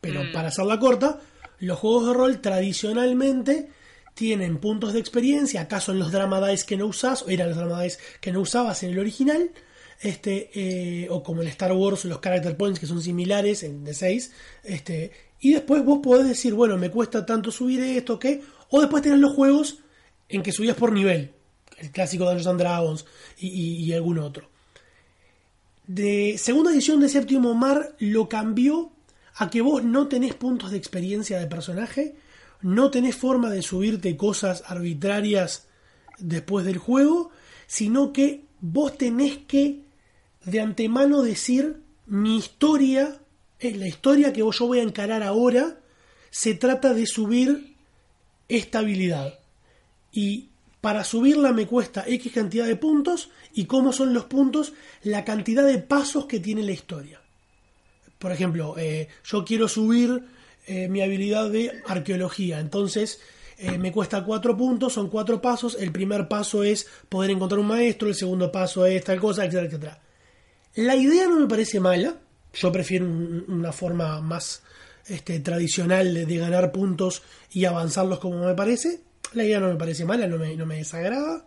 [0.00, 1.20] Pero para hacerla corta,
[1.58, 3.70] los juegos de rol tradicionalmente
[4.14, 5.62] tienen puntos de experiencia.
[5.62, 8.40] Acá son los drama dice que no usás, o eran los drama dice que no
[8.40, 9.50] usabas en el original.
[10.00, 14.30] Este, eh, o como en Star Wars, los character points que son similares en D6.
[14.64, 18.40] Este, y después vos podés decir, bueno, me cuesta tanto subir esto, ¿qué?
[18.70, 19.78] O después tenés los juegos
[20.28, 21.32] en que subías por nivel.
[21.76, 23.06] El clásico Dungeons and Dragons
[23.38, 24.48] y, y- algún otro.
[25.86, 28.92] De segunda edición de Séptimo Mar lo cambió
[29.34, 32.14] a que vos no tenés puntos de experiencia de personaje,
[32.62, 35.66] no tenés forma de subirte cosas arbitrarias
[36.18, 37.30] después del juego,
[37.66, 39.80] sino que vos tenés que
[40.44, 43.20] de antemano decir mi historia,
[43.58, 45.78] es la historia que yo voy a encarar ahora,
[46.30, 47.76] se trata de subir
[48.48, 49.38] esta habilidad.
[50.12, 50.48] Y
[50.80, 54.72] para subirla me cuesta X cantidad de puntos y cómo son los puntos,
[55.02, 57.20] la cantidad de pasos que tiene la historia.
[58.18, 60.24] Por ejemplo, eh, yo quiero subir
[60.66, 63.20] eh, mi habilidad de arqueología, entonces
[63.58, 67.66] eh, me cuesta cuatro puntos, son cuatro pasos, el primer paso es poder encontrar un
[67.66, 70.00] maestro, el segundo paso es tal cosa, etcétera, etcétera.
[70.74, 72.16] La idea no me parece mala,
[72.54, 74.62] yo prefiero un- una forma más
[75.06, 79.00] este, tradicional de, ganar puntos y avanzarlos como me parece.
[79.32, 81.44] La idea no me parece mala, no me, no me desagrada.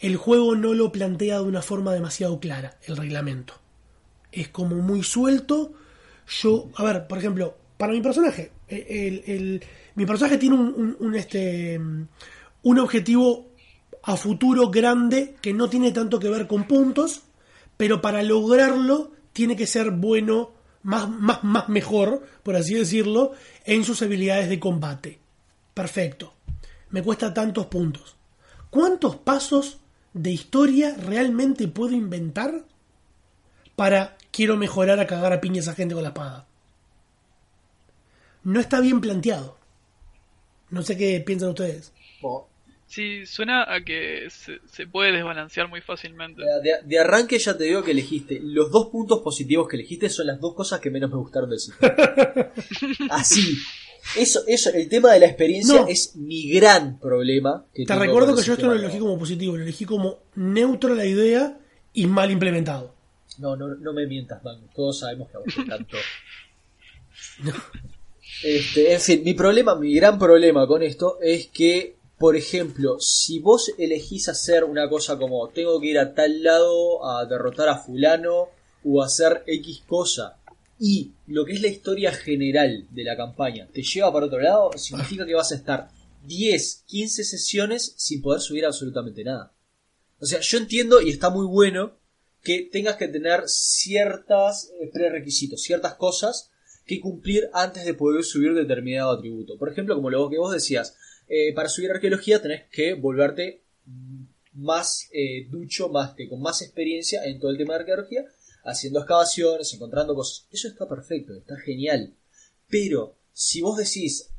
[0.00, 3.54] El juego no lo plantea de una forma demasiado clara, el reglamento.
[4.32, 5.72] Es como muy suelto.
[6.28, 9.62] Yo, a ver, por ejemplo, para mi personaje, el,
[9.94, 11.78] mi personaje tiene un- un, este,
[12.62, 13.48] un objetivo
[14.02, 17.22] a futuro grande que no tiene tanto que ver con puntos,
[17.76, 23.32] pero para lograrlo tiene que ser bueno, más, más, más mejor, por así decirlo,
[23.64, 25.18] en sus habilidades de combate.
[25.74, 26.32] Perfecto.
[26.90, 28.16] Me cuesta tantos puntos.
[28.70, 29.80] ¿Cuántos pasos
[30.14, 32.64] de historia realmente puedo inventar
[33.74, 36.46] para quiero mejorar a cagar a piñas a gente con la espada?
[38.42, 39.58] No está bien planteado.
[40.70, 41.92] No sé qué piensan ustedes.
[42.96, 46.40] Sí, suena a que se, se puede desbalancear muy fácilmente.
[46.40, 48.40] de, de arranque ya te digo que elegiste.
[48.42, 51.58] Los dos puntos positivos que elegiste son las dos cosas que menos me gustaron del
[51.60, 51.94] sistema.
[53.10, 53.58] Así.
[54.16, 55.88] Eso, eso, el tema de la experiencia No.
[55.88, 57.66] es mi gran problema.
[57.74, 60.94] que Te recuerdo que yo esto no lo elegí como positivo, lo elegí como neutro
[60.94, 61.58] la idea
[61.92, 62.94] y mal implementado.
[63.38, 64.58] No, no, no me mientas, man.
[64.74, 65.98] Todos sabemos que a vos te encantó.
[68.42, 73.40] Este, en fin, mi problema, mi gran problema con esto es que, por ejemplo, si
[73.40, 77.78] vos elegís hacer una cosa como tengo que ir a tal lado a derrotar a
[77.78, 78.48] fulano
[78.84, 80.38] o hacer X cosa
[80.78, 84.70] y lo que es la historia general de la campaña te lleva para otro lado,
[84.76, 85.88] significa que vas a estar
[86.24, 89.52] 10, 15 sesiones sin poder subir absolutamente nada.
[90.18, 91.98] O sea, yo entiendo y está muy bueno
[92.42, 96.50] que tengas que tener ciertas eh, prerequisitos, ciertas cosas
[96.86, 99.58] que cumplir antes de poder subir determinado atributo.
[99.58, 100.96] Por ejemplo, como lo que vos decías,
[101.28, 103.62] eh, para subir arqueología tenés que volverte
[104.52, 108.24] más eh, ducho, más que con más experiencia en todo el tema de arqueología,
[108.64, 110.46] haciendo excavaciones, encontrando cosas.
[110.50, 112.14] Eso está perfecto, está genial.
[112.68, 114.30] Pero si vos decís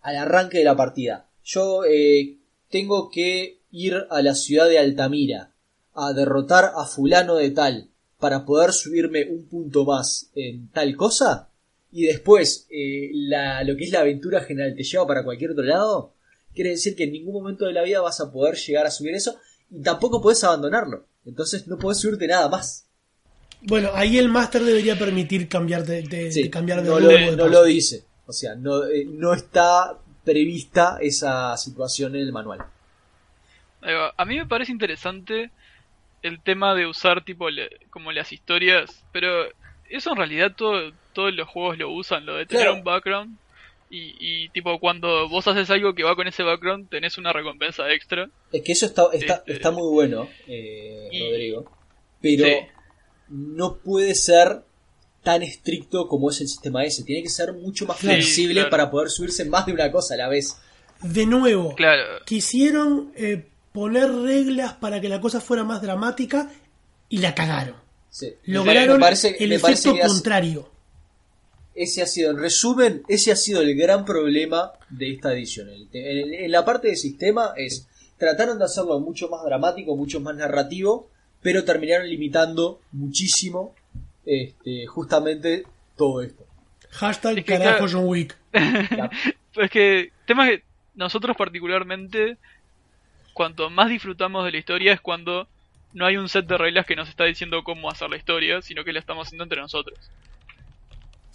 [0.00, 2.38] al arranque de la partida, yo eh,
[2.70, 5.52] tengo que ir a la ciudad de Altamira
[5.94, 11.50] a derrotar a fulano de tal para poder subirme un punto más en tal cosa
[11.92, 13.10] y después eh,
[13.64, 16.12] lo que es la aventura general te lleva para cualquier otro lado,
[16.56, 19.14] quiere decir que en ningún momento de la vida vas a poder llegar a subir
[19.14, 19.38] eso
[19.70, 21.06] y tampoco puedes abandonarlo.
[21.24, 22.88] Entonces no puedes subirte nada más.
[23.62, 27.08] Bueno, ahí el máster debería permitir cambiar de, de- Sí, de cambiar de no, lo,
[27.08, 28.04] de no lo dice.
[28.26, 32.64] O sea, no, eh, no está prevista esa situación en el manual.
[34.16, 35.50] A mí me parece interesante
[36.22, 39.46] el tema de usar tipo le- como las historias, pero
[39.88, 42.78] eso en realidad todo, todos los juegos lo usan, lo de tener Claro.
[42.78, 43.38] un background
[43.90, 47.90] y, y tipo cuando vos haces algo que va con ese background tenés una recompensa
[47.92, 48.28] extra.
[48.52, 51.70] Es que eso está, está, Este- está muy bueno, eh, Y- Rodrigo.
[52.20, 52.54] Pero Sí.
[53.28, 54.62] no puede ser
[55.22, 57.02] tan estricto como es el sistema ese.
[57.04, 58.70] Tiene que ser mucho más Sí, flexible claro.
[58.70, 60.56] para poder subirse más de una cosa a la vez.
[61.02, 66.50] De nuevo, Claro, quisieron eh, poner reglas para que la cosa fuera más dramática
[67.08, 67.74] y la cagaron.
[68.08, 68.32] Sí.
[68.44, 70.70] Lograron Me parece- el me parece efecto que contrario.
[71.76, 75.68] Ese ha sido, en resumen, ese ha sido el gran problema de esta edición.
[75.92, 80.34] En, en la parte de sistema es, trataron de hacerlo mucho más dramático, mucho más
[80.36, 81.10] narrativo,
[81.42, 83.74] pero terminaron limitando muchísimo
[84.24, 85.64] este, justamente
[85.96, 86.44] todo esto.
[86.90, 88.36] Hashtag Es que carajo John Wick.
[89.56, 90.62] Es que tema que
[90.94, 92.36] nosotros particularmente
[93.32, 95.48] cuanto más disfrutamos de la historia es cuando
[95.94, 98.84] no hay un set de reglas que nos está diciendo cómo hacer la historia, sino
[98.84, 99.98] que la estamos haciendo entre nosotros.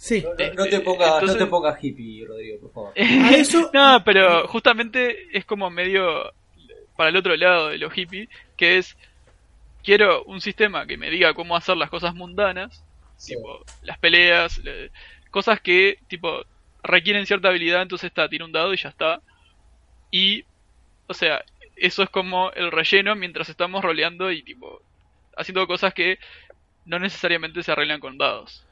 [0.04, 0.20] Sí.
[0.22, 2.92] No, no- no te pongas Entonces- no te pongas hippie, Rodrigo, por favor.
[2.96, 2.96] A
[3.36, 6.32] eso- no, pero justamente es como medio
[6.96, 8.96] para el otro lado de lo hippie, que es
[9.84, 12.82] quiero un sistema que me diga cómo hacer las cosas mundanas,
[13.16, 13.34] Sí.
[13.36, 14.90] tipo las peleas, le-
[15.30, 16.42] cosas que tipo
[16.82, 19.20] requieren cierta habilidad, entonces está, tira un dado y ya está.
[20.10, 20.44] Y
[21.06, 21.44] o sea,
[21.76, 24.82] eso es como el relleno mientras estamos roleando y tipo
[25.36, 26.18] haciendo cosas que
[26.86, 28.64] no necesariamente se arreglan con dados.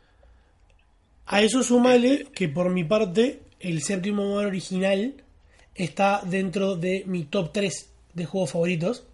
[1.33, 5.15] A eso súmale que por mi parte el séptimo modo original
[5.75, 9.05] está dentro de mi top 3 de juegos favoritos.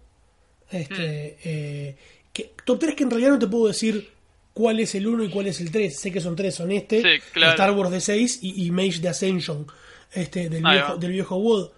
[0.71, 1.95] Este, eh,
[2.33, 4.09] que, top 3 que en realidad no te puedo decir
[4.53, 5.99] cuál es el 1 y cuál es el 3.
[5.99, 7.51] Sé que son 3, son este, Sí, claro.
[7.51, 9.67] Star Wars de 6 y, y Mage de Ascension
[10.13, 11.71] este, del, viejo, del viejo.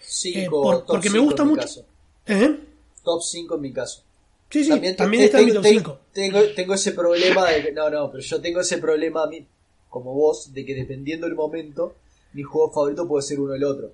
[0.00, 1.84] Cinco, Eh, por- top porque me cinco gusta en mi mucho- caso.
[2.26, 2.56] ¿Eh?
[3.02, 4.02] Top 5 en mi caso.
[4.50, 6.00] Sí, sí, también, te- está en mi top te- 5.
[6.12, 9.44] Tengo, tengo ese problema de que, no, no, pero yo tengo ese problema a mí,
[9.90, 11.94] como vos, de que dependiendo del momento,
[12.32, 13.90] mi juego favorito puede ser uno o el otro.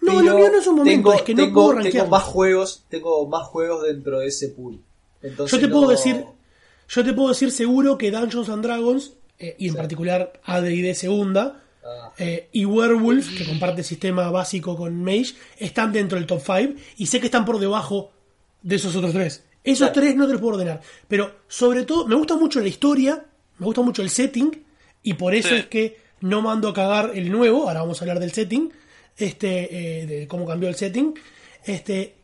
[0.00, 2.06] No, Pero lo mío no es un momento, tengo, es que no tengo- puedo tengo
[2.08, 4.80] más juegos, tengo más juegos dentro de ese pool.
[5.22, 6.24] Entonces Yo te no- puedo decir,
[6.88, 9.76] yo te puedo decir seguro que Dungeons and Dragons, eh, y en Sí.
[9.76, 16.18] particular AD&D segunda, Ah, eh, y Werewolf, que comparte sistema básico con Mage, están dentro
[16.18, 18.10] del top 5 y sé que están por debajo
[18.62, 19.42] de esos otros tres.
[19.64, 19.92] Esos Claro.
[19.94, 20.82] tres no te los puedo ordenar.
[21.08, 23.24] Pero sobre todo, me gusta mucho la historia,
[23.58, 24.64] me gusta mucho el setting,
[25.02, 25.54] y por eso Sí.
[25.56, 27.68] es que no mando a cagar el nuevo.
[27.68, 28.72] Ahora vamos a hablar del setting,
[29.16, 31.14] este, eh, de cómo cambió el setting.
[31.64, 32.14] Este,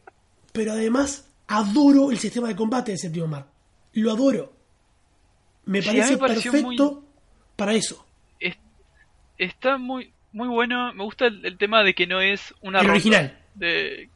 [0.53, 3.47] pero además adoro el sistema de combate de Séptimo Mar.
[3.93, 4.53] Lo adoro.
[5.67, 7.05] Me Sí, parece perfecto
[7.57, 8.05] para eso.
[8.41, 8.59] Es-
[9.39, 12.87] está muy muy bueno, me gusta el, el tema de que no es una El
[12.87, 13.39] ronda original.
[13.55, 14.09] de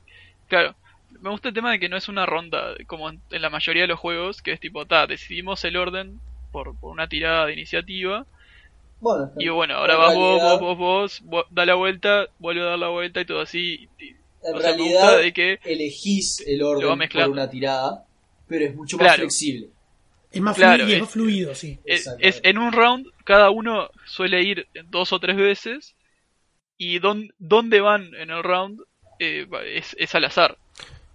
[0.48, 0.74] claro,
[1.20, 3.82] me gusta el tema de que no es una ronda como en, en la mayoría
[3.82, 6.18] de los juegos, que es tipo, ta, decidimos el orden
[6.50, 8.26] por, por una tirada de iniciativa.
[9.00, 12.62] Bueno, Y bueno, ahora vas vos, realidad- vos, vos, vos, vo- da la vuelta, vuelve
[12.62, 13.88] a dar la vuelta y todo así.
[13.98, 18.04] y- En o sea, me realidad, de que elegís el orden por una tirada,
[18.46, 19.18] pero es mucho más Claro.
[19.22, 19.68] flexible.
[20.30, 21.78] Es más, Claro, fluido, es es- más fluido, sí.
[21.84, 25.94] es, en un round, cada uno suele ir dos o tres veces.
[26.76, 28.80] Y don, dónde van en el round
[29.20, 29.46] eh,
[29.96, 30.56] es al azar.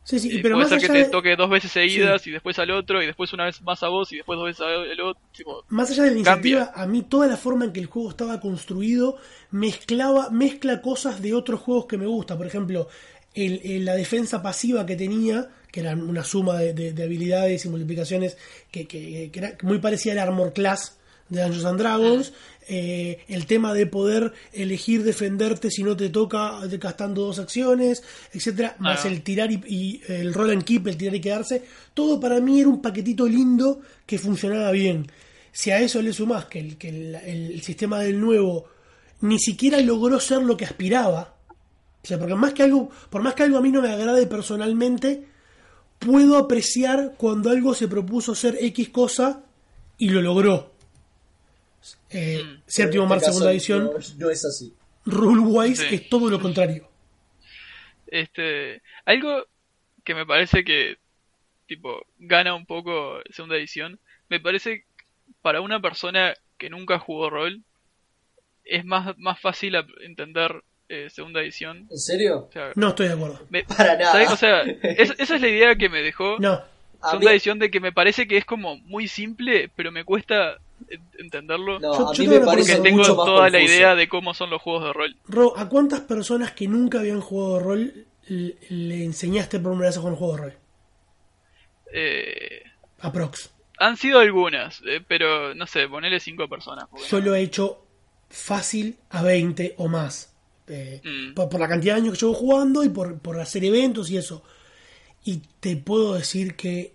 [0.06, 2.28] Sí, sí, Eh, pero puede más ser que allá, te de, toque dos veces seguidas
[2.28, 4.62] y después al otro y después una vez más a vos y después dos veces
[4.62, 5.22] al otro.
[5.36, 6.50] Tipo, más allá de la cambia.
[6.52, 9.18] iniciativa, a mí toda la forma en que el juego estaba construido
[9.52, 12.36] mezclaba, mezcla cosas de otros juegos que me gusta.
[12.38, 12.88] Por ejemplo,
[13.34, 17.64] el, el- la defensa pasiva que tenía, que era una suma de, de- de habilidades
[17.66, 18.38] y multiplicaciones
[18.72, 20.98] que, que- que era muy parecida al Armor Class
[21.30, 22.34] de Dungeons and Dragons.
[22.68, 28.76] Eh, el tema de poder elegir defenderte si no te toca gastando dos acciones, etcétera,
[28.80, 29.08] más Ah.
[29.10, 32.60] el tirar y, y el roll and keep, el tirar y quedarse, todo para mí
[32.60, 35.08] era un paquetito lindo que funcionaba bien.
[35.52, 38.66] Si a eso le sumás que el, que el, el sistema del nuevo
[39.22, 41.36] ni siquiera logró ser lo que aspiraba,
[42.04, 44.28] o sea, porque más que algo, por más que algo a mí no me agrade
[44.28, 45.26] personalmente,
[46.00, 49.44] puedo apreciar cuando algo se propuso ser X cosa
[49.98, 50.73] y lo logró.
[52.10, 52.62] Eh, Mm.
[52.66, 54.74] Séptimo Mar, este segunda caso, edición, No, no es así.
[55.06, 55.96] Rule Wise Sí.
[55.96, 56.88] es todo lo contrario.
[58.08, 59.46] este, algo
[60.04, 60.98] que me parece que
[61.68, 64.86] tipo gana un poco segunda edición, me parece
[65.42, 67.62] para una persona que nunca jugó rol
[68.66, 71.88] es más, más fácil entender eh, segunda edición.
[71.90, 72.48] ¿En serio?
[72.50, 73.40] O sea, No estoy de acuerdo.
[73.50, 74.12] me- Para nada.
[74.12, 74.30] ¿sabes?
[74.30, 76.62] O sea, es- esa es la idea que me dejó No,
[77.02, 80.60] segunda mí- edición de que me parece que es como muy simple, pero me cuesta
[81.18, 82.90] entenderlo No, Yo- a yo mí me una porque parece pregunta.
[82.90, 85.16] tengo mucho más toda la idea de cómo son los juegos de rol.
[85.28, 89.98] Ro, ¿a cuántas personas que nunca habían jugado rol le, le enseñaste por primera vez
[89.98, 90.54] a jugar un juego de rol?
[91.92, 92.64] Eh,
[93.00, 93.52] Aprox.
[93.78, 96.86] han sido algunas, eh, pero no sé, ponele cinco personas.
[96.90, 97.86] porque Yo lo he hecho
[98.30, 100.30] fácil a 20 o más.
[100.68, 101.34] Eh, Mm.
[101.34, 104.18] por, por la cantidad de años que llevo jugando y por, por hacer eventos y
[104.18, 104.44] eso.
[105.26, 106.94] Y te puedo decir que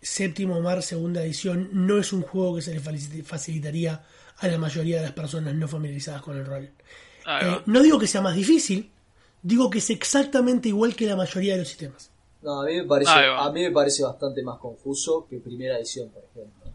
[0.00, 4.02] Séptimo Mar, segunda edición, no es un juego que se le faci- facilitaría
[4.38, 6.64] a la mayoría de las personas no familiarizadas con el rol.
[6.64, 8.90] Eh, no digo que sea más difícil,
[9.42, 12.10] digo que es exactamente igual que la mayoría de los sistemas.
[12.42, 16.10] No, a mí me parece, a mí me parece bastante más confuso que primera edición,
[16.10, 16.70] por ejemplo.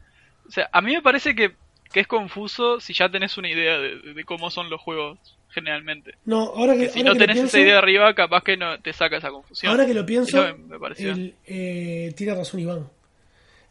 [0.48, 1.56] O sea, a mí me parece que,
[1.94, 5.18] que es confuso si ya tenés una idea de, de cómo son los juegos
[5.50, 6.16] generalmente.
[6.26, 8.44] No, ahora que, Que si ahora no que lo tenés pienso, esa idea arriba, capaz
[8.44, 9.72] que no te saca esa confusión.
[9.72, 11.12] ahora que lo pienso, me pareció.
[11.12, 12.90] el, eh, tiene razón Iván.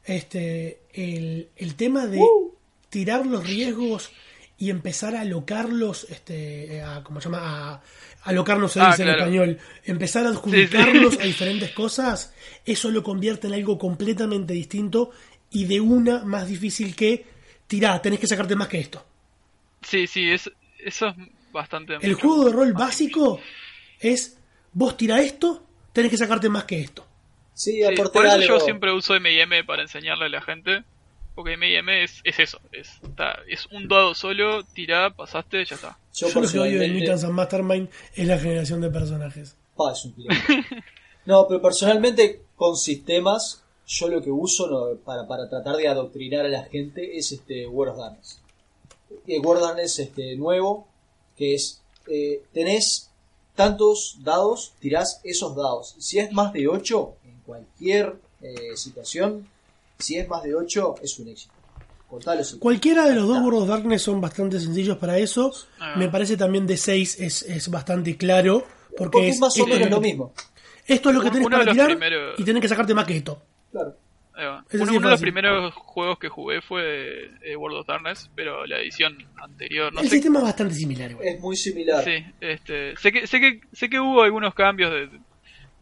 [0.05, 2.55] Este, el, el tema de Uh.
[2.89, 4.11] tirar los riesgos
[4.59, 7.41] y empezar a alocarlos, este, a, ¿cómo se llama?
[7.75, 7.83] A,
[8.25, 11.23] alocar no se Ah, dice en español, empezar a adjudicarlos Sí, sí.
[11.23, 12.35] a diferentes cosas,
[12.67, 15.11] eso lo convierte en algo completamente distinto
[15.51, 17.25] y de una más difícil que
[17.67, 19.05] tirá, tenés que sacarte más que esto.
[19.83, 21.15] Sí, sí, es, eso es
[21.53, 21.97] bastante...
[22.03, 23.41] El juego de rol básico
[23.99, 24.37] es
[24.73, 27.07] vos tira esto, tenés que sacarte más que esto.
[27.61, 27.81] Sí,
[28.13, 30.83] por eso algo- yo siempre uso M&M para enseñarle a la gente.
[31.35, 32.59] Porque M&M es, es eso.
[32.73, 35.99] Es, está- es un dado solo, tirá, pasaste, ya está.
[36.15, 39.57] yo Yo, lo que odio de Mutants and Mastermind es la generación de personajes.
[39.77, 40.35] Pa, es un quilombo.
[41.27, 46.47] No, pero personalmente con sistemas, yo lo que uso no, para, para tratar de adoctrinar
[46.47, 48.41] a la gente es este World of Darkness.
[49.27, 50.89] El World of Darkness este, nuevo,
[51.37, 53.11] que es, eh, tenés
[53.55, 55.95] tantos dados, tirás esos dados.
[55.99, 59.47] Si es más de 8, en cualquier eh, situación,
[59.99, 61.55] si es más de 8, es un éxito.
[62.59, 65.53] Cualquiera de los dos World of Darkness son bastante sencillos para eso.
[65.79, 65.95] Ah.
[65.97, 68.65] Me parece también de 6 es, es bastante claro.
[68.97, 70.33] Porque, Porque es, es más o menos lo que- mismo.
[70.89, 73.07] esto es lo que tenés de para los tirar primeros- y tenés que sacarte más
[73.07, 73.41] que esto.
[73.71, 73.97] Claro.
[74.37, 78.31] Uno, sí es uno de los primeros juegos que jugué fue eh, World of Darkness,
[78.35, 80.15] pero la edición anterior, no el sé.
[80.17, 81.11] sistema es bastante similar.
[81.11, 81.29] igual.
[81.29, 82.03] Es muy similar.
[82.03, 85.11] Sí, este, sé que, sé que, sé que hubo algunos cambios de,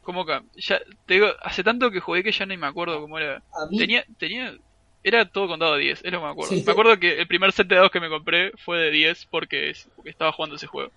[0.08, 3.18] como que, ya, te digo, hace tanto que jugué que ya ni me acuerdo cómo
[3.18, 3.42] era.
[3.70, 4.56] Mí- Tenía, tenía,
[5.04, 6.50] era todo contado a 10, es lo que me acuerdo.
[6.54, 6.62] Sí.
[6.64, 9.68] Me acuerdo que el primer set de dados que me compré fue de 10 porque,
[9.68, 10.90] es- porque estaba jugando ese juego.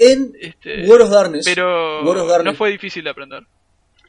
[0.00, 3.46] En Este, World of Darkness, pero World of Darkness no fue difícil de aprender.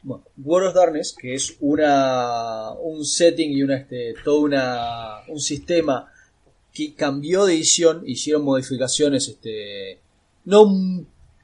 [0.02, 5.38] Bueno, World of Darkness, que es una un setting y una este todo una un
[5.38, 6.10] sistema
[6.74, 10.00] que cambió de edición, hicieron modificaciones este
[10.46, 10.64] no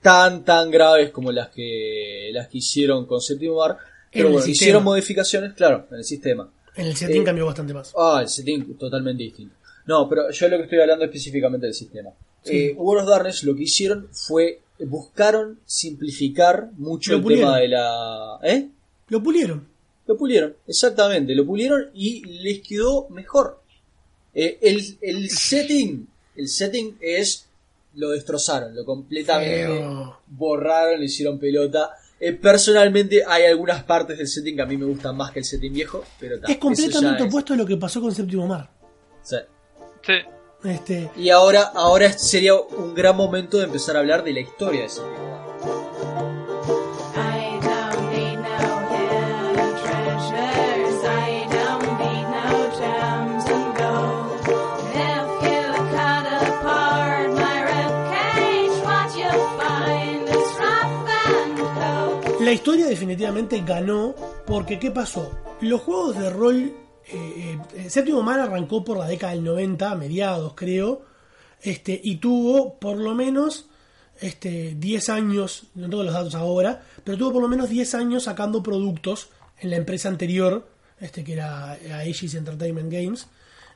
[0.03, 3.77] tan tan graves como las que las que hicieron con Séptimo Mar,
[4.13, 4.65] pero el bueno, sistema.
[4.65, 6.51] hicieron modificaciones, claro, en el sistema.
[6.77, 7.93] En el setting eh, cambió bastante más.
[7.97, 9.55] Ah, el setting totalmente distinto.
[9.87, 12.11] No, pero yo lo que estoy hablando específicamente del sistema.
[12.43, 12.57] Sí.
[12.57, 17.47] Eh, World of Darkness lo que hicieron fue buscaron simplificar mucho Lo el pulieron.
[17.49, 18.69] tema de la ¿eh?
[19.09, 19.67] Lo pulieron.
[20.07, 23.61] Lo pulieron, exactamente, lo pulieron y les quedó mejor.
[24.35, 27.48] Eh, el, el setting, el setting es,
[27.95, 30.21] lo destrozaron, lo completamente Feo.
[30.27, 31.91] borraron, le hicieron pelota.
[32.21, 35.45] Eh, personalmente hay algunas partes del setting que a mí me gustan más que el
[35.45, 38.71] setting viejo, pero ta, Es completamente es- opuesto a lo que pasó con Séptimo Mar.
[39.23, 39.37] sí.
[40.07, 40.15] Sí.
[40.65, 44.81] Este, Y ahora, ahora sería un gran momento de empezar a hablar de la historia
[44.81, 45.48] de ese juego.
[62.49, 64.15] La historia definitivamente ganó
[64.47, 65.39] porque ¿qué pasó?
[65.61, 66.73] Los juegos de rol,
[67.07, 71.03] eh, eh, Séptimo Mar arrancó por la década del 90, a mediados creo,
[71.61, 73.69] este, y tuvo por lo menos
[74.19, 78.23] este, 10 años, no tengo los datos ahora, pero tuvo por lo menos 10 años
[78.23, 79.29] sacando productos
[79.59, 80.67] en la empresa anterior,
[81.01, 83.27] este, que era Aegis Entertainment Games,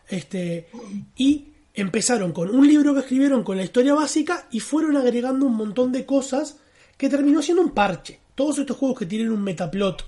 [0.09, 0.71] este,
[1.15, 5.57] y empezaron con un libro que escribieron con la historia básica y fueron agregando un
[5.57, 6.57] montón de cosas
[6.97, 8.22] que terminó siendo un parche.
[8.35, 10.05] Todos estos juegos que tienen un metaplot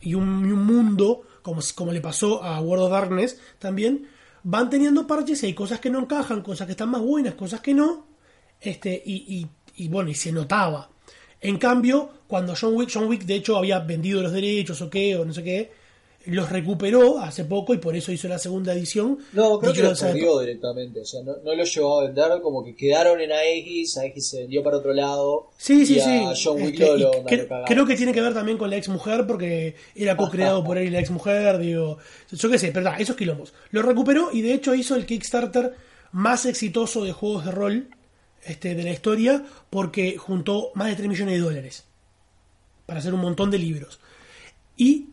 [0.00, 4.08] y un, y un mundo, como, como le pasó a World of Darkness también,
[4.42, 7.60] van teniendo parches y hay cosas que no encajan, cosas que están más buenas, cosas
[7.60, 8.06] que no,
[8.60, 9.46] este, y, y-
[9.84, 10.90] y bueno, y se notaba.
[11.40, 15.16] En cambio, cuando John Wick, John Wick de hecho había vendido los derechos o qué,
[15.16, 15.72] o no sé qué,
[16.26, 19.18] los recuperó hace poco y por eso hizo la segunda edición.
[19.32, 21.00] No, creo que lo o sea, perdió directamente.
[21.00, 24.40] O sea, no, no lo llevó a vender, como que quedaron en Aegis, Aegis se
[24.42, 25.50] vendió para otro lado.
[25.56, 26.42] Sí, sí, y a sí.
[26.44, 29.26] John Wick Este, lo, cre- creo que tiene que ver también con la ex mujer
[29.26, 31.98] porque era co-creado por él y la ex mujer, digo,
[32.30, 33.52] yo qué sé, pero nada, esos quilombos.
[33.70, 35.74] Lo recuperó y de hecho hizo el Kickstarter
[36.12, 37.88] más exitoso de juegos de rol
[38.44, 41.84] este, de la historia porque juntó más de 3 millones de dólares
[42.86, 43.98] para hacer un montón de libros.
[44.76, 45.06] Y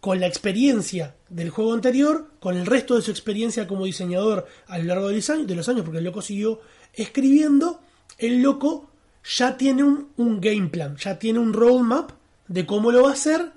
[0.00, 4.78] con la experiencia del juego anterior, con el resto de su experiencia como diseñador a
[4.78, 5.16] lo largo de
[5.54, 6.60] los años, porque el loco siguió
[6.94, 7.80] escribiendo,
[8.18, 8.90] el loco
[9.36, 12.12] ya tiene un, game plan, ya tiene un roadmap
[12.48, 13.52] de cómo lo va a hacer.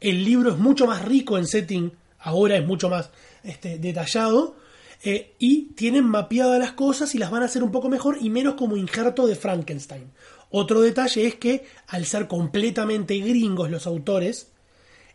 [0.00, 3.10] El libro es mucho más rico en setting, ahora es mucho más
[3.42, 4.56] este, detallado.
[5.02, 8.28] eh, y tienen mapeadas las cosas y las van a hacer un poco mejor y
[8.28, 10.10] menos como injerto de Frankenstein.
[10.50, 14.48] Otro detalle es que al ser completamente gringos los autores,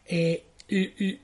[0.06, 1.20] eh, el-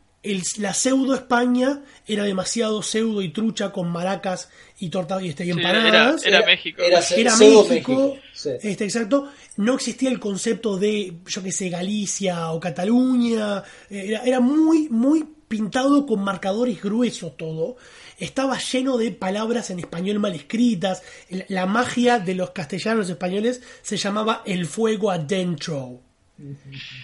[0.60, 5.48] la pseudo España era demasiado pseudo y trucha con maracas y tortas y, este, y
[5.48, 6.24] Sí, empanadas.
[6.26, 6.82] era, era México.
[6.82, 8.50] era- México, México, sí.
[8.62, 9.30] este, exacto.
[9.58, 13.64] No existía el concepto de, yo que sé, Galicia o Cataluña.
[13.90, 17.78] Era, era muy, muy pintado con marcadores gruesos todo.
[18.20, 21.02] Estaba lleno de palabras en español mal escritas.
[21.30, 26.00] La, la magia de los castellanos españoles se llamaba el fuego adentro.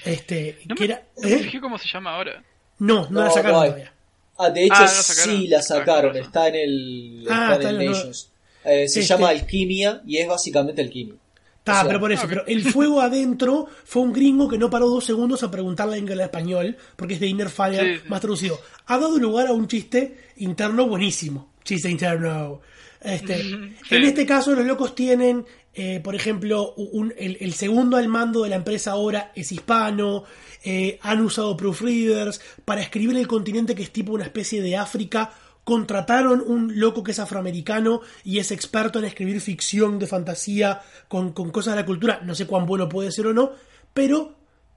[0.06, 1.40] Este, No que me, era, no me ¿eh?
[1.40, 2.44] fijé cómo se llama ahora.
[2.80, 3.94] No, no, la sacaron todavía.
[4.38, 7.82] Ah, de hecho Ah, sí la Ah, sacaron, está en el, Ah, está está en
[7.82, 7.92] el.
[7.94, 11.16] Eh, se Este- llama Alquimia y es básicamente alquimia.
[11.60, 12.30] Está, O sea, pero por eso, ok.
[12.30, 16.04] pero el fuego adentro fue un gringo que no paró dos segundos a preguntarle en
[16.04, 18.10] inglés español, porque es de Inner Fire, Sí, sí.
[18.10, 18.60] más traducido.
[18.86, 21.52] Ha dado lugar a un chiste interno buenísimo.
[21.64, 22.62] Chiste interno.
[23.02, 23.42] Este,
[23.90, 23.96] Sí.
[23.96, 25.46] En este caso, los locos tienen,
[25.80, 30.23] eh, por ejemplo, un- el, el segundo al mando de la empresa ahora es hispano.
[30.63, 35.32] eh, han usado proofreaders para escribir el continente que es tipo una especie de África.
[35.63, 41.32] Contrataron un loco que es afroamericano y es experto en escribir ficción de fantasía con,
[41.32, 42.21] con cosas de la cultura.
[42.23, 43.51] No sé cuán bueno puede ser o no,
[43.93, 44.34] pero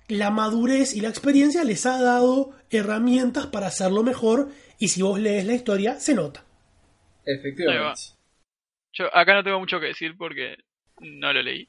[0.09, 4.48] la madurez y la experiencia les ha dado herramientas para hacerlo mejor.
[4.78, 6.44] Y si vos lees la historia, se nota.
[7.24, 8.01] Efectivamente.
[8.92, 10.57] Yo acá no tengo mucho que decir porque
[11.01, 11.66] no lo leí.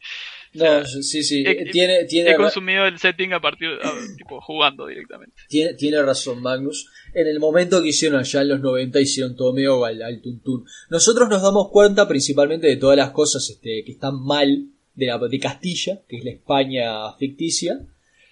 [0.53, 3.69] No, O sea, sí, sí, he- tiene, tiene, He ra- consumido el setting a partir
[3.69, 5.33] de, a- tipo jugando directamente.
[5.47, 6.89] tiene, tiene razón Magnus.
[7.13, 10.65] En el momento que hicieron allá en los 90 hicieron todo medio al, al tuntún.
[10.89, 14.65] Nosotros nos damos cuenta principalmente de todas las cosas este, que están mal
[14.95, 17.79] de, la, de Castilla, que es la España ficticia,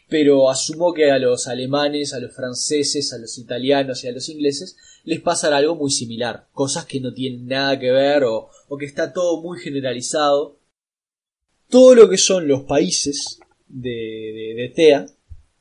[0.10, 4.28] pero asumo que a los alemanes, a los franceses, a los italianos y a los
[4.28, 4.76] ingleses
[5.06, 6.48] les pasará algo muy similar.
[6.52, 10.58] Cosas que no tienen nada que ver o, o que está todo muy generalizado.
[11.70, 15.06] Todo lo que son los países de, de, de TEA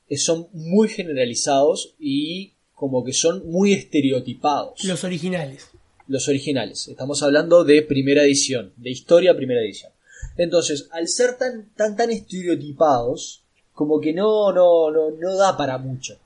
[0.09, 4.85] eh, son muy generalizados y como que son muy estereotipados.
[4.85, 5.69] Los originales.
[6.07, 6.89] Los originales.
[6.89, 9.93] Estamos hablando de primera edición, de historia primera edición.
[10.37, 13.43] Entonces, al ser tan, tan, tan estereotipados,
[13.75, 16.17] como que no, no, no, no da para mucho.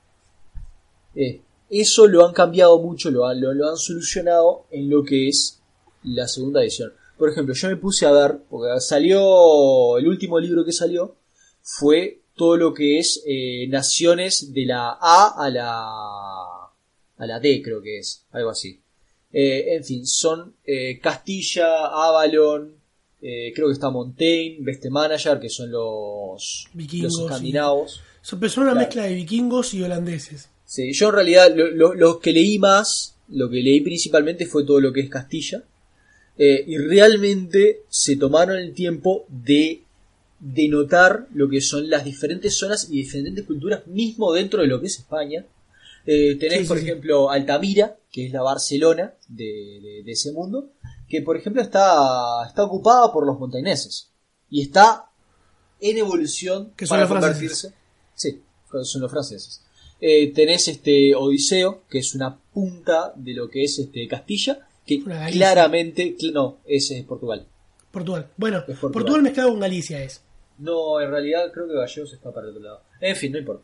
[1.15, 5.27] Eh, eso lo han cambiado mucho, lo, han- lo, lo han solucionado en lo que
[5.27, 5.59] es
[6.03, 6.93] la segunda edición.
[7.23, 11.15] Por ejemplo, yo me puse a ver, porque salió, el último libro que salió
[11.61, 16.65] fue todo lo que es eh, naciones de la A a la
[17.17, 18.77] a la D creo que es, algo así.
[19.31, 22.73] Eh, en fin, son eh, Castilla, Avalon,
[23.21, 28.01] eh, creo que está Montaigne, Beste Manager, que son los, Vikingos, los escandinavos.
[28.37, 28.85] Pero son una Claro.
[28.85, 30.49] mezcla de vikingos y holandeses.
[30.65, 34.65] Sí, yo en realidad lo, lo- lo que leí más, lo que leí principalmente fue
[34.65, 35.63] todo lo que es Castilla.
[36.37, 39.83] Eh, y realmente se tomaron el tiempo de
[40.39, 44.87] denotar lo que son las diferentes zonas y diferentes culturas mismo dentro de lo que
[44.87, 45.45] es España.
[46.05, 46.83] Eh, tenés, Sí, sí, por sí.
[46.85, 50.71] ejemplo, Altamira, que es la Barcelona de, de- de ese mundo,
[51.07, 54.09] que por ejemplo está, está ocupada por los montañeses
[54.49, 55.05] y está
[55.79, 57.61] en evolución Que son para los franceses.
[57.61, 57.73] convertirse.
[58.15, 58.41] Sí,
[58.83, 59.61] son los franceses.
[60.01, 65.01] Eh, tenés este Odiseo, que es una punta de lo que es este Castilla, que
[65.31, 67.45] claramente, cl- no, ese es Portugal.
[67.91, 68.29] Portugal.
[68.37, 68.91] Bueno, Portugal.
[68.91, 69.21] Portugal.
[69.21, 70.21] mezclado con Galicia es.
[70.57, 72.81] No, en realidad creo que Gallegos está para el otro lado.
[73.01, 73.63] En fin, no importa.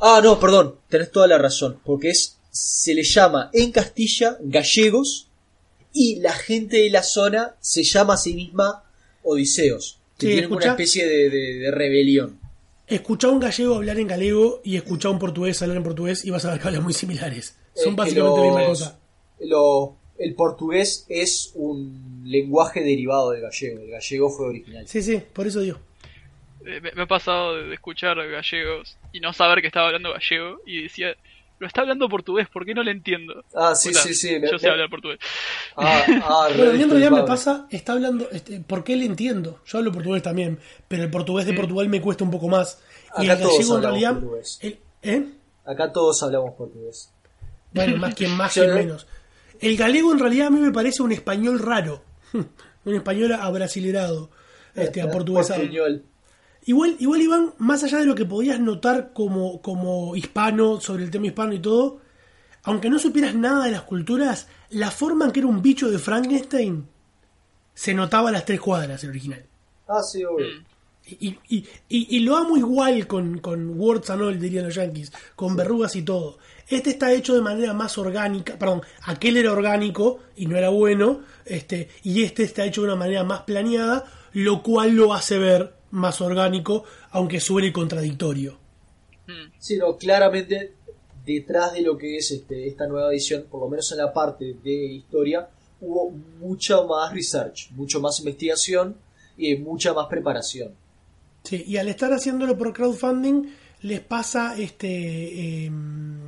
[0.00, 5.28] Ah, no, perdón, tenés toda la razón, porque es se le llama en Castilla gallegos
[5.92, 8.82] y la gente de la zona se llama a sí misma
[9.22, 12.40] Odiseos, que Sí, tienen una especie de, de- de rebelión.
[12.86, 16.24] Escuchá a un gallego hablar en galego y escuchá a un portugués hablar en portugués
[16.24, 17.56] y vas a ver que hablan muy similares.
[17.74, 18.98] Son Es básicamente la misma los- cosa.
[19.40, 24.86] lo- el portugués es un lenguaje derivado del gallego, el gallego fue original.
[24.88, 25.78] Sí, sí, por eso digo.
[26.64, 30.60] Eh, me, me ha pasado de, escuchar gallegos y no saber que estaba hablando gallego
[30.66, 31.14] y decía,
[31.58, 33.44] lo está hablando portugués, ¿por qué no le entiendo?
[33.54, 34.38] Ah, sí, sí, sí.
[34.40, 35.18] me- Yo sé me- hablar portugués.
[35.76, 39.60] Ah, ah, mí en realidad me pasa, está hablando, este, porque le entiendo.
[39.64, 40.58] Yo hablo portugués también,
[40.88, 42.82] pero el portugués de Portugal me cuesta un poco más.
[43.18, 44.20] Y Acá el todos gallego en hablamos realidad.
[44.20, 44.58] portugués.
[44.62, 45.26] el- ¿Eh?
[45.64, 47.10] Acá todos hablamos portugués.
[47.72, 49.06] Bueno, más quien más, quien menos.
[49.60, 52.02] El galego en realidad a mí me parece un español raro.
[52.84, 54.30] un español abrasilerado.
[54.74, 55.60] Este, a portuguesado.
[55.60, 56.04] Portuñol.
[56.66, 61.12] Igual, igual Iván, más allá de lo que podías notar como, como hispano, sobre el
[61.12, 62.00] tema hispano y todo,
[62.64, 66.00] aunque no supieras nada de las culturas, la forma en que era un bicho de
[66.00, 66.88] Frankenstein
[67.72, 69.44] se notaba a las tres cuadras el original.
[69.86, 70.46] Ah, sí, obvio.
[71.06, 75.12] Y, y, y, y lo amo igual con, con Words and All, dirían los yankees,
[75.36, 76.38] con verrugas y todo.
[76.68, 81.20] Este está hecho de manera más orgánica, perdón, aquel era orgánico y no era bueno,
[81.44, 85.74] este, y este está hecho de una manera más planeada, lo cual lo hace ver
[85.92, 88.58] más orgánico, aunque suene contradictorio.
[89.58, 90.74] Sí, no, claramente
[91.24, 94.56] detrás de lo que es este, esta nueva edición, por lo menos en la parte
[94.62, 95.48] de historia,
[95.80, 98.96] hubo mucha más research, mucho más investigación
[99.36, 100.74] y mucha más preparación.
[101.42, 103.44] Sí, y al estar haciéndolo por crowdfunding,
[103.82, 105.64] les pasa este.
[105.66, 106.25] em,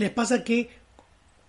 [0.00, 0.58] les pasa que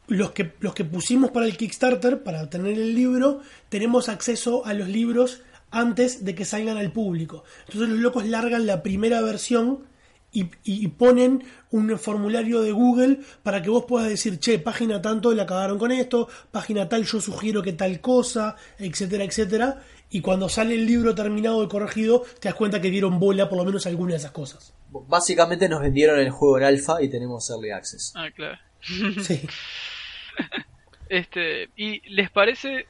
[0.07, 3.39] los que los que pusimos para el Kickstarter, para obtener el libro,
[3.69, 5.41] tenemos acceso a los libros
[5.71, 7.43] antes de que salgan al público.
[7.65, 9.85] Entonces los locos largan la primera versión
[10.33, 15.33] y, y- ponen un formulario de Google para que vos puedas decir, che, página tanto
[15.33, 19.81] la cagaron con esto, página tal yo sugiero que tal cosa, etcétera, etcétera.
[20.11, 23.57] Y cuando sale el libro terminado y corregido, te das cuenta que dieron bola por
[23.57, 24.73] lo menos a alguna de esas cosas.
[24.89, 28.11] Básicamente nos vendieron el juego en alfa y tenemos early access.
[28.15, 28.57] Ah, claro.
[29.21, 29.41] Sí.
[31.09, 32.87] Este, ¿y les parece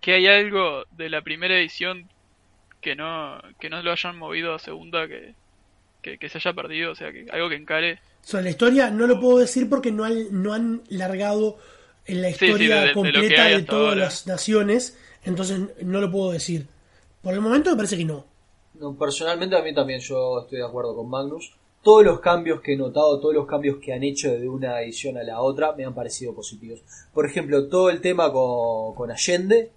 [0.00, 2.08] que hay algo de la primera edición
[2.80, 5.34] que no que no lo hayan movido a segunda que,
[6.02, 6.92] que, que se haya perdido?
[6.92, 8.00] O sea, que algo que encare.
[8.22, 11.58] Sobre la historia no lo puedo decir porque no han, no han largado
[12.06, 14.04] en la Sí, sí, historia de- completa de, todas ahora.
[14.04, 16.66] las naciones, entonces no lo puedo decir.
[17.22, 18.24] Por el momento me parece que no.
[18.74, 21.52] No, personalmente a mí también yo estoy de acuerdo con Magnus.
[21.82, 25.16] Todos los cambios que he notado, todos los cambios que han hecho de una edición
[25.18, 26.80] a la otra me han parecido positivos.
[27.12, 29.70] Por ejemplo, todo el tema con, con Allende,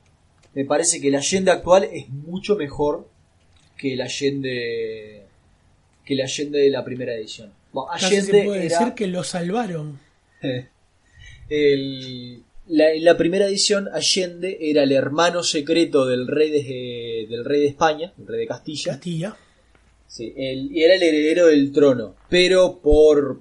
[0.54, 3.08] me parece que el Allende actual es mucho mejor
[3.78, 5.26] que el Allende
[6.06, 7.52] que el Allende de la primera edición.
[7.74, 10.00] Bueno, Casi Allende se puede era- decir que lo salvaron.
[11.50, 17.45] el- la, en la primera edición Allende era el hermano secreto del rey de, del
[17.45, 18.91] rey de España, el rey de Castilla.
[18.93, 19.38] Castilla.
[20.07, 23.39] Sí, él- y era el heredero del trono, pero por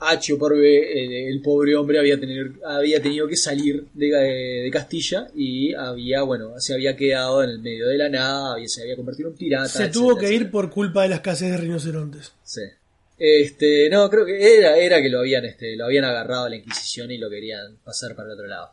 [0.00, 4.06] H o por B, eh, el pobre hombre había, tener, había tenido que salir de,
[4.08, 8.68] de Castilla y había, bueno, se había quedado en el medio de la nada, había-
[8.68, 9.68] se había convertido en un pirata.
[9.68, 12.32] Se etcétera, tuvo que ir por culpa de la escasez de rinocerontes.
[12.42, 12.62] Sí.
[13.18, 16.56] Este, no, creo que era, era que lo habían, este, lo habían agarrado a la
[16.56, 18.70] Inquisición y lo querían pasar para el otro lado.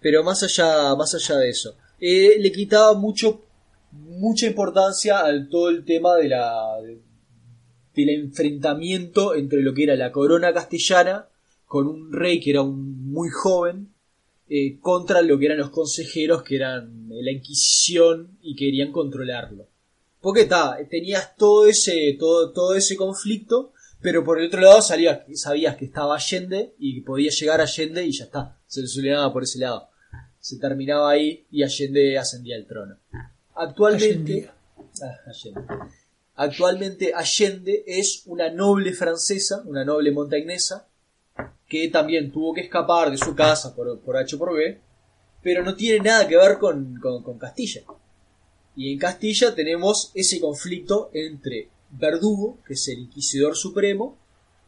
[0.00, 3.44] Pero más allá, más allá de eso, eh, le quitaba mucho,
[3.92, 7.00] mucha importancia al todo el tema de la, de-
[7.94, 11.28] del enfrentamiento entre lo que era la corona castellana
[11.66, 13.92] con un rey que era un muy joven
[14.48, 19.66] eh, contra lo que eran los consejeros que eran la Inquisición y querían controlarlo.
[20.20, 25.20] Porque está, tenías todo ese, todo, todo ese conflicto, pero por el otro lado salías,
[25.34, 28.58] sabías que estaba Allende y podías llegar a Allende y ya está.
[28.66, 29.88] Se solucionaba por ese lado.
[30.40, 32.96] Se terminaba ahí y Allende ascendía al trono.
[33.54, 34.54] Actualmente, Allendía.
[35.02, 35.60] Ah, Allende.
[36.34, 40.86] Actualmente Allende es una noble francesa, una noble montañesa,
[41.68, 44.80] que también tuvo que escapar de su casa por, por H por B,
[45.42, 47.82] pero no tiene nada que ver con, con- con Castilla.
[48.76, 54.18] Y en Castilla tenemos ese conflicto entre Verdugo, que es el inquisidor supremo,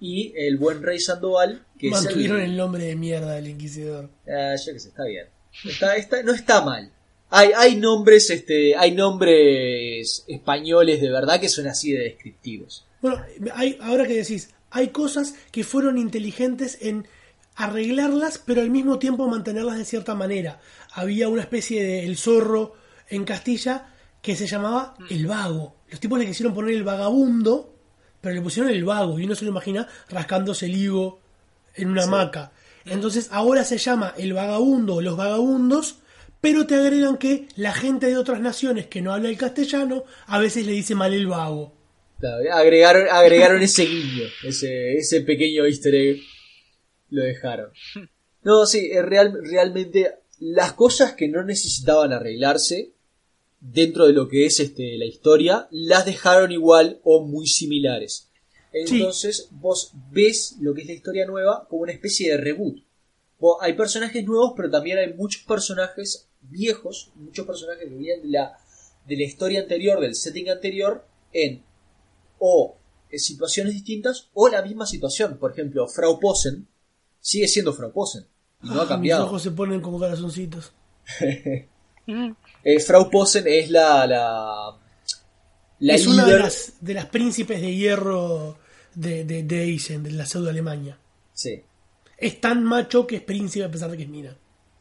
[0.01, 2.51] y el buen rey Sandoval, que Mantuvieron es el...
[2.53, 4.09] el nombre de mierda del Inquisidor.
[4.29, 5.27] Ah, yo que sé, está bien.
[5.65, 6.91] Está, está- no está mal.
[7.31, 12.87] Hay, hay nombres, este, hay nombres españoles de verdad que son así de descriptivos.
[13.03, 13.23] Bueno,
[13.55, 17.07] hay, ahora que decís, hay cosas que fueron inteligentes en
[17.57, 20.61] arreglarlas, pero al mismo tiempo mantenerlas de cierta manera.
[20.93, 22.75] Había una especie de el zorro
[23.11, 25.77] en Castilla que se llamaba el vago.
[25.91, 27.75] Los tipos le quisieron poner el vagabundo,
[28.21, 31.21] pero le pusieron el vago y uno se lo imagina rascándose el higo
[31.75, 32.53] en una hamaca.
[32.85, 36.01] Entonces ahora se llama el vagabundo o los vagabundos,
[36.41, 40.39] pero te agregan que la gente de otras naciones que no habla el castellano a
[40.39, 41.75] veces le dice mal el vago.
[42.19, 46.21] Claro, Agregaron, agregaron ese guiño, ese, ese pequeño easter egg.
[47.11, 47.71] Lo dejaron.
[48.43, 52.93] No, sí, es real, realmente las cosas que no necesitaban arreglarse
[53.61, 58.29] dentro de lo que es este, la historia, las dejaron igual o muy similares.
[58.73, 62.79] Entonces vos ves lo que es la historia nueva como una especie de reboot.
[63.41, 68.29] Vos- hay personajes nuevos, pero también hay muchos personajes viejos, muchos personajes que vienen de
[68.39, 68.59] la,
[69.07, 71.63] de la historia anterior, del setting anterior, en
[72.39, 72.77] o
[73.11, 75.39] en situaciones distintas o la misma situación.
[75.39, 76.69] Por ejemplo, Frau Posen
[77.21, 78.27] sigue siendo Frau Posen
[78.63, 79.23] y no Ah, ha cambiado.
[79.23, 80.73] Mis ojos se ponen como corazoncitos.
[82.65, 84.77] Eh, Frau Posen es la la,
[85.81, 88.59] la es una de las, de las príncipes de hierro
[88.95, 90.99] de, de, de Eisen, de la pseudo Alemania.
[91.33, 91.61] Sí.
[92.17, 94.37] Es tan macho que es príncipe a pesar de que es mina.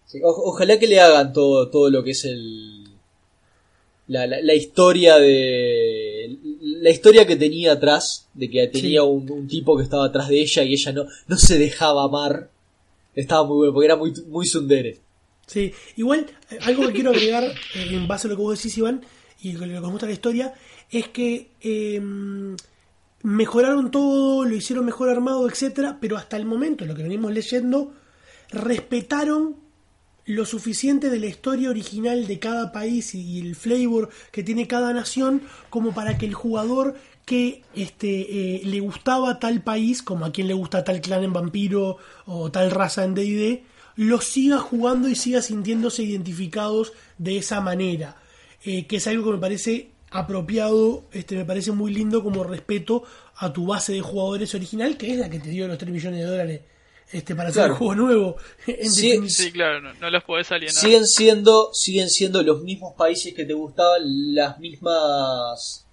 [0.08, 2.86] Sí, o- ojalá que le hagan todo, todo lo que es el
[4.08, 9.08] la, la, la historia de la historia que tenía atrás de que tenía Sí.
[9.08, 12.50] un, un tipo que estaba atrás de ella y ella no, no se dejaba amar
[13.16, 15.00] estaba muy bueno porque era muy muy sundere
[15.48, 18.78] Sí, igual, eh, algo que quiero agregar eh, en base a lo que vos decís,
[18.78, 19.02] Iván,
[19.42, 20.54] y lo que gusta la historia,
[20.92, 22.02] es que eh,
[23.24, 27.94] mejoraron todo, lo hicieron mejor armado, etcétera, pero hasta el momento, lo que venimos leyendo,
[28.52, 29.56] respetaron
[30.26, 34.92] lo suficiente de la historia original de cada país y el flavor que tiene cada
[34.92, 36.96] nación como para que el jugador
[37.26, 41.34] que este eh, le gustaba tal país, como a quien le gusta tal clan en
[41.34, 43.64] vampiro o tal raza en D&D,
[43.98, 48.16] lo siga jugando y siga sintiéndose identificados de esa manera,
[48.66, 53.04] Eh, que es algo que me parece apropiado, este me parece muy lindo como respeto
[53.36, 56.20] a tu base de jugadores original, que es la que te dio los 3 millones
[56.22, 56.62] de dólares
[57.12, 57.74] este para hacer Claro.
[57.74, 58.36] un juego nuevo.
[58.68, 59.30] En Sí, definitiva.
[59.30, 60.76] Sí, claro, no, no los podés alienar.
[60.76, 64.02] siguen siendo siguen siendo los mismos países que te gustaban
[64.36, 65.86] las mismas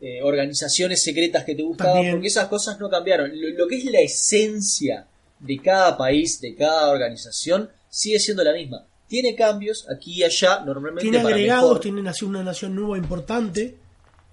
[0.00, 2.14] eh, organizaciones secretas que te gustaban También.
[2.14, 5.06] porque esas cosas no cambiaron lo, lo que es la esencia
[5.42, 10.60] de cada país de cada organización sigue siendo la misma tiene cambios aquí y allá
[10.64, 13.76] normalmente Tiene para agregados, mejor, tiene una nación nueva importante.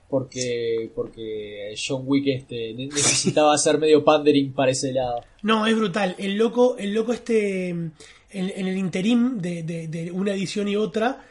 [0.09, 5.75] porque porque John Wick este ne- necesitaba hacer medio pandering para ese lado No, es
[5.75, 6.15] brutal.
[6.17, 7.91] El loco, el loco este, en,
[8.31, 11.23] en el interim de, de- de una edición y otra,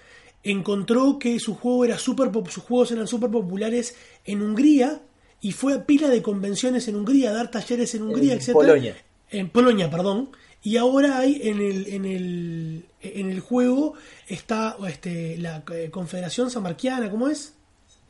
[0.42, 5.00] encontró que su juego era super, pop- sus juegos eran súper populares en Hungría
[5.40, 8.52] y fue a pila de convenciones en Hungría, a dar talleres en Hungría, En etc.
[8.52, 8.96] Polonia.
[9.30, 10.30] En Polonia, perdón.
[10.62, 13.94] Y ahora hay en el, en el, en el juego
[14.26, 17.54] está este, la eh, Confederación Samarquiana, ¿cómo es?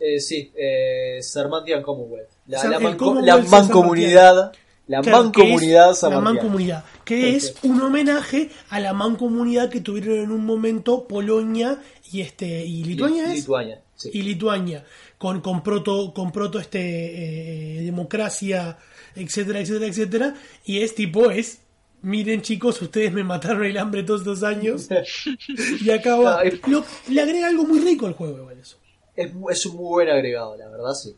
[0.00, 2.28] Eh, sí, eh, Sarmantian Commonwealth.
[2.46, 4.52] La, Sam- la, el manco- Commonwealth la mancomunidad.
[4.86, 10.30] La Claro, mancomunidad la mancomunidad, que es un homenaje a la mancomunidad que tuvieron en
[10.30, 11.78] un momento Polonia
[12.10, 14.10] y este y Lituania Li- es Lituania, sí.
[14.14, 14.86] y Lituania
[15.18, 18.78] con con proto con proto este eh, democracia
[19.18, 21.60] etcétera etcétera etcétera y es tipo es
[22.02, 24.88] miren chicos ustedes me mataron el hambre todos estos años
[25.80, 28.76] y acaba No, es- Lo- le agrega algo muy rico al juego igual eso
[29.16, 31.14] Es, es un muy buen agregado, la verdad, sí.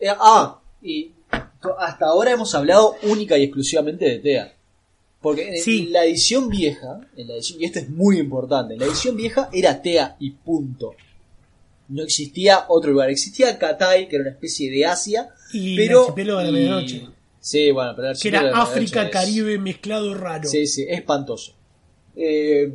[0.00, 1.12] Eh, ah, y
[1.78, 4.56] hasta ahora hemos hablado única y exclusivamente de TEA.
[5.20, 5.84] Porque en, Sí.
[5.86, 9.14] en la edición vieja, en la edición, y esto es muy importante, en la edición
[9.16, 10.96] vieja era TEA y punto.
[11.88, 13.08] No existía otro lugar.
[13.10, 15.98] Existía Katai, que era una especie de Asia, y pero...
[15.98, 17.06] el archipiélago de la medianoche
[17.40, 21.54] Sí, bueno, pero el que era la África es- Caribe mezclado raro Sí, sí, espantoso.
[22.14, 22.72] Eh,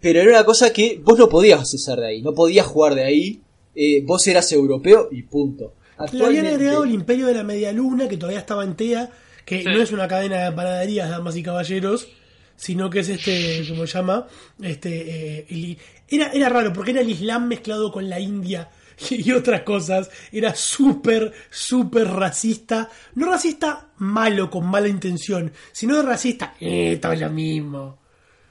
[0.00, 3.04] pero era una cosa que vos no podías accesar de ahí, no podías jugar de
[3.04, 3.40] ahí
[3.74, 5.74] eh, vos eras europeo y punto.
[6.12, 9.10] Le habían agregado el Imperio de la Media Luna, que todavía estaba en TEA,
[9.44, 9.64] que Sí.
[9.64, 12.08] no es una cadena de panaderías, damas y caballeros,
[12.56, 14.26] sino que es este, ¿cómo se llama?
[14.62, 15.78] Este, eh, el-
[16.08, 18.70] era, era raro, porque era el Islam mezclado con la India
[19.10, 20.10] y, otras cosas.
[20.32, 22.88] Era súper, súper racista.
[23.14, 27.98] No racista malo, con mala intención, sino racista, eh, todo lo mismo.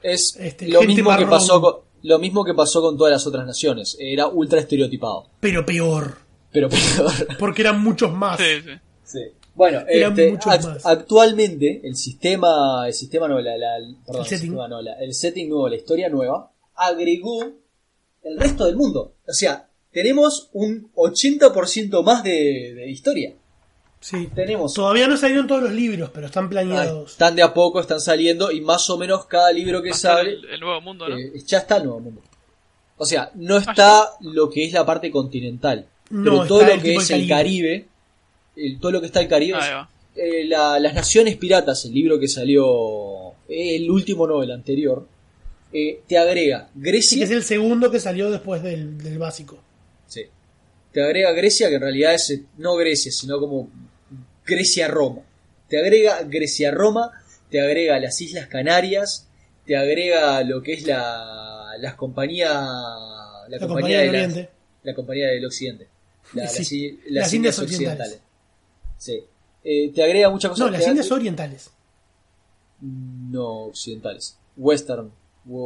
[0.02, 3.46] es este, lo mismo que pasó con, lo mismo que pasó con todas las otras
[3.46, 3.96] naciones.
[3.98, 5.30] Era ultra estereotipado.
[5.40, 6.18] Pero peor,
[6.52, 7.12] Pero peor.
[7.38, 8.38] porque eran muchos más.
[8.38, 8.70] Sí, sí.
[9.04, 9.20] Sí.
[9.54, 10.84] Bueno, Eran este, muchos act- más.
[10.86, 14.38] actualmente el sistema, el sistema no, la, la- perdón, El setting.
[14.40, 17.44] sistema no, la- el setting nuevo, la historia nueva, agregó
[18.24, 19.14] el resto del mundo.
[19.28, 23.32] O sea, tenemos un 80% más de, de historia.
[24.00, 24.28] Sí.
[24.34, 27.12] Tenemos Todavía no salieron todos los libros, pero están Ah, planeados.
[27.12, 30.44] están de a poco, están saliendo y más o menos cada libro que sale el,
[30.44, 31.16] el nuevo mundo, ¿no?
[31.16, 32.20] eh, ya está el nuevo mundo.
[32.98, 36.96] O sea, no está lo que es la parte continental, No, pero todo lo que
[36.96, 37.86] es el Caribe,
[38.56, 39.64] el- todo lo que está el Caribe, es-
[40.16, 45.08] eh, la- las naciones piratas, el libro que salió, eh, el último no, el anterior,
[45.72, 49.58] eh, te agrega Sí, Grecia, que es el segundo que salió después del, del básico.
[50.06, 50.22] Sí.
[50.92, 53.68] te agrega Grecia que en realidad es eh, no Grecia, sino como
[54.46, 55.22] Grecia-Roma.
[55.68, 57.10] Te agrega Grecia-Roma,
[57.50, 59.28] te agrega las Islas Canarias,
[59.66, 64.50] te agrega lo que es la, las compañías, la, La compañía, compañía de del Oriente.
[64.82, 65.88] la compañía del Occidente,
[66.34, 68.14] La- Sí, las, las Indias Occidentales.
[68.14, 68.98] Occidentales.
[68.98, 69.24] Sí.
[69.64, 70.66] Eh, te agrega muchas cosas.
[70.66, 71.70] No, las Indias Orientales.
[72.80, 74.36] No occidentales.
[74.56, 75.10] Western.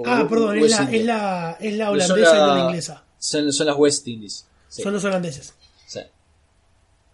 [0.07, 3.05] Ah, perdón, es la, es la, es la holandesa y no la inglesa.
[3.19, 4.47] Son, son las West Indies.
[4.69, 5.55] Sí, Son los holandeses.
[5.87, 6.01] sí.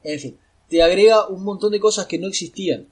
[0.03, 0.39] En fin,
[0.69, 2.87] te agrega un montón de cosas que no existían.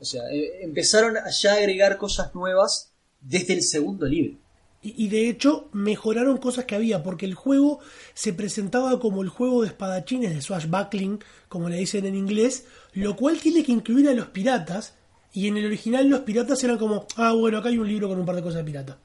[0.00, 4.38] O sea, eh, empezaron a ya agregar cosas nuevas desde el segundo libro.
[4.82, 7.80] Y, y de hecho mejoraron cosas que había, porque el juego
[8.14, 13.16] se presentaba como el juego de espadachines de swashbuckling, como le dicen en inglés, lo
[13.16, 14.94] cual tiene que incluir a los piratas,
[15.32, 18.18] y en el original los piratas eran como, ah, bueno, acá hay un libro con
[18.18, 18.98] un par de cosas de pirata.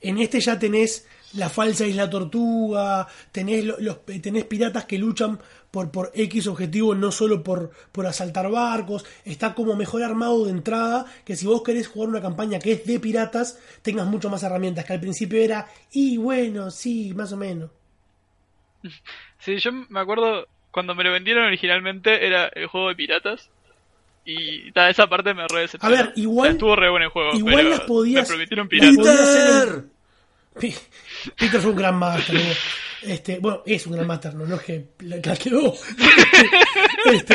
[0.00, 1.04] En este ya tenés
[1.34, 5.38] la falsa isla tortuga, tenés, lo- los, tenés piratas que luchan
[5.70, 9.04] por, por X objetivo, no solo por, por asaltar barcos.
[9.24, 12.84] Está como mejor armado de entrada, que si vos querés jugar una campaña que es
[12.84, 17.36] de piratas, tengas mucho más herramientas, que al principio era, y bueno, sí, más o
[17.36, 17.70] menos.
[19.42, 23.48] Sí, yo me acuerdo cuando me lo vendieron originalmente era el juego de piratas.
[24.24, 25.96] Y ta, esa parte me re decepcionó.
[25.96, 27.32] A ver, igual- O sea, estuvo re bueno el juego.
[27.34, 29.84] igual pero las podías- Me prometieron piratas.
[31.38, 32.40] Peter fue un gran máster.
[33.02, 35.74] Este, bueno, es un gran máster, no, no es que la, la quedó.
[37.06, 37.34] Este,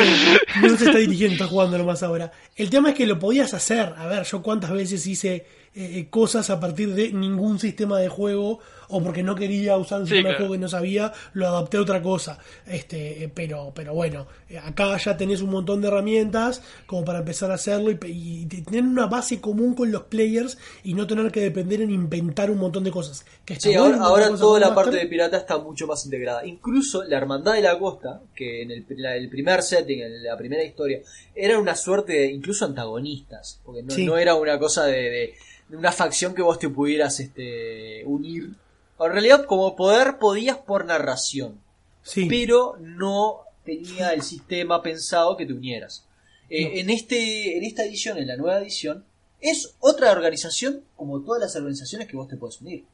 [0.62, 2.30] no se está dirigiendo, está jugando nomás ahora.
[2.54, 3.94] El tema es que lo podías hacer.
[3.96, 8.60] A ver, yo cuántas veces hice eh, cosas a partir de ningún sistema de juego
[8.88, 10.46] o porque no quería usar un Sí, sistema de claro.
[10.48, 12.38] juego que no sabía, lo adapté a otra cosa.
[12.66, 17.18] Este, eh, pero, pero bueno, eh, acá ya tenés un montón de herramientas como para
[17.20, 20.94] empezar a hacerlo y, pe- y te- tener una base común con los players y
[20.94, 23.24] no tener que depender en inventar un montón de cosas.
[23.44, 24.84] Que Sí, bueno ahora, inventar ahora cosas toda la Master.
[24.84, 26.46] parte de pirata está mucho más integrada.
[26.46, 30.36] Incluso la Hermandad de la Costa, que en el, la- el primer setting, en la
[30.36, 31.00] primera historia,
[31.34, 33.60] era una suerte de incluso antagonistas.
[33.64, 34.04] Porque no, Sí.
[34.06, 35.34] no era una cosa de, de-
[35.68, 38.50] de una facción que vos te pudieras este, unir.
[38.98, 41.60] En realidad, como poder podías por narración,
[42.02, 42.26] Sí.
[42.28, 46.06] pero no tenía el sistema pensado que te unieras.
[46.48, 46.70] Eh, No.
[46.80, 49.04] en, este, en esta edición, en la nueva edición,
[49.40, 52.84] es otra organización como todas las organizaciones que vos te puedes unir.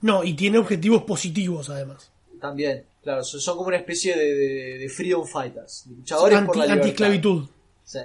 [0.00, 2.10] No, y tiene objetivos positivos además.
[2.40, 6.64] También, claro, son como una especie de, de- de freedom fighters, de luchadores por la
[6.64, 6.72] libertad.
[6.86, 7.48] antiesclavitud.
[7.84, 7.98] Sí.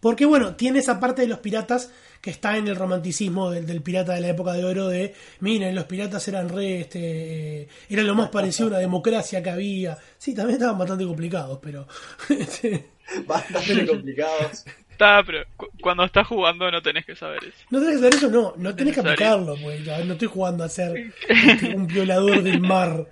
[0.00, 1.90] Porque bueno, tiene esa parte de los piratas
[2.22, 5.74] que está en el romanticismo del, del pirata de la época de oro de, miren,
[5.74, 9.98] los piratas eran re, este, era lo más parecido a una democracia que había.
[10.16, 11.86] Sí, también estaban bastante complicados, pero...
[12.30, 12.86] este,
[13.26, 14.64] Bastante complicados.
[14.90, 17.58] Está, pero cu- cuando estás jugando no tenés que saber eso.
[17.70, 20.62] no tenés que saber eso, no, no tenés que aplicarlo, pues, ya, no estoy jugando
[20.64, 23.08] a ser este, un violador del mar.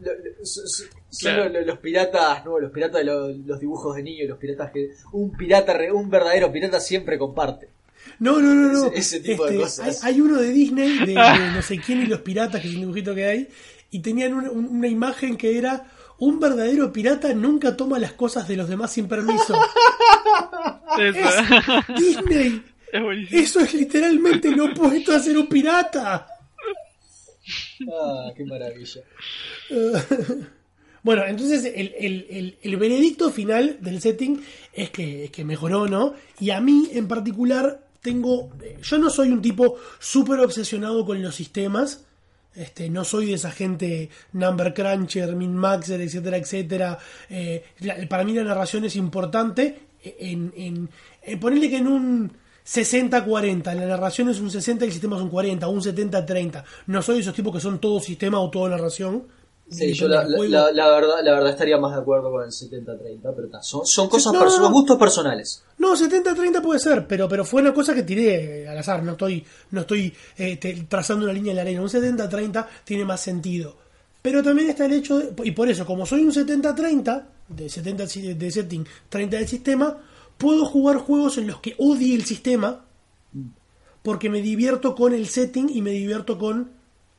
[0.00, 1.44] Lo- lo- so- so- Son Claro.
[1.48, 4.70] lo- lo- los piratas, no, los piratas de lo- los dibujos de niños, los piratas
[4.70, 7.68] que un pirata, re- un verdadero pirata siempre comparte.
[8.18, 8.86] No, no, no, no.
[8.88, 10.04] Ese- ese tipo de Este, cosas.
[10.04, 11.14] Hay, hay uno de Disney, de, de
[11.54, 13.48] no sé quién y los piratas, que es un dibujito que hay,
[13.90, 15.86] y tenían una, un- una imagen que era
[16.18, 19.54] un verdadero pirata nunca toma las cosas de los demás sin permiso.
[20.98, 21.42] Eso.
[21.96, 23.40] Disney, es buenísimo.
[23.40, 26.26] eso es literalmente lo opuesto a ser un pirata.
[27.90, 29.00] Ah, qué maravilla.
[31.02, 34.42] Bueno, entonces el, el- el- el veredicto final del setting
[34.74, 36.12] es que, es que mejoró, ¿no?
[36.38, 38.50] Y a mí en particular tengo...
[38.82, 42.04] Yo no soy un tipo súper obsesionado con los sistemas,
[42.54, 46.98] Este, no soy de esa gente number cruncher, min maxer, etcétera, etcétera.
[47.28, 49.62] Eh, la- para mí la narración es importante.
[50.02, 50.88] En, en,
[51.22, 52.32] en ponerle que en un
[52.66, 56.64] 60-40, la narración es un 60 y el sistema es un 40, un 70-30.
[56.86, 59.26] No soy de esos tipos que son todo sistema o todo narración.
[59.70, 63.62] Sí, yo la, verdad, la verdad estaría más de acuerdo con el 70-30, pero ta,
[63.62, 65.62] son, son cosas, no, no, gustos personales.
[65.78, 69.44] No, 70-30 puede ser, pero, pero fue una cosa que tiré al azar, no estoy,
[69.70, 71.80] no estoy eh, te- trazando una línea en la arena.
[71.82, 73.76] Un 70-30 tiene más sentido.
[74.22, 78.06] Pero también está el hecho, de- y por eso, como soy un 70-30, de 70
[78.06, 79.96] si- de setting, 30 del sistema,
[80.36, 82.84] puedo jugar juegos en los que odie el sistema,
[84.02, 86.70] porque me divierto con el setting y me divierto con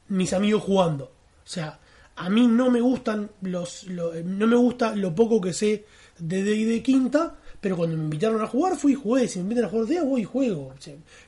[0.10, 1.06] mis amigos jugando.
[1.06, 1.80] O sea,
[2.26, 5.86] a mí no me gustan los, lo- no me gusta lo poco que sé
[6.20, 9.66] de D&D quinta, pero cuando me invitaron a jugar fui y jugué, si me invitan
[9.66, 10.74] a jugar D&D voy y juego.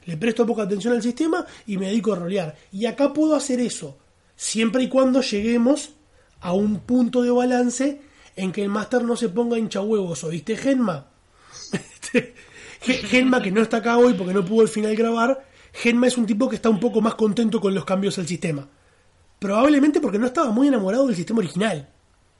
[0.05, 2.55] Le presto poca atención al sistema y me dedico a rolear.
[2.71, 3.97] Y acá puedo hacer eso,
[4.35, 5.91] siempre y cuando lleguemos
[6.41, 8.01] a un punto de balance
[8.35, 11.07] en que el máster no se ponga hincha huevos, ¿oíste, Genma?
[12.81, 16.17] Ge- Genma, que no está acá hoy porque no pudo al final grabar, Genma es
[16.17, 18.67] un tipo que está un poco más contento con los cambios al sistema.
[19.47, 21.87] Probablemente porque no estaba muy enamorado del sistema original.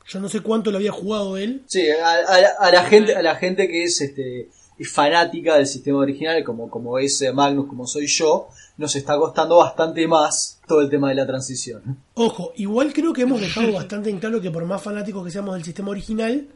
[0.07, 1.63] Yo no sé cuánto lo había jugado él.
[1.67, 4.49] Sí, a, a- a la gente, a la gente que es este
[4.79, 8.47] es fanática del sistema original, como, como es eh, Magnus, como soy yo,
[8.77, 11.97] nos está costando bastante más todo el tema de la transición.
[12.15, 15.53] Ojo, igual creo que hemos dejado bastante en claro que por más fanáticos que seamos
[15.55, 16.47] del sistema original,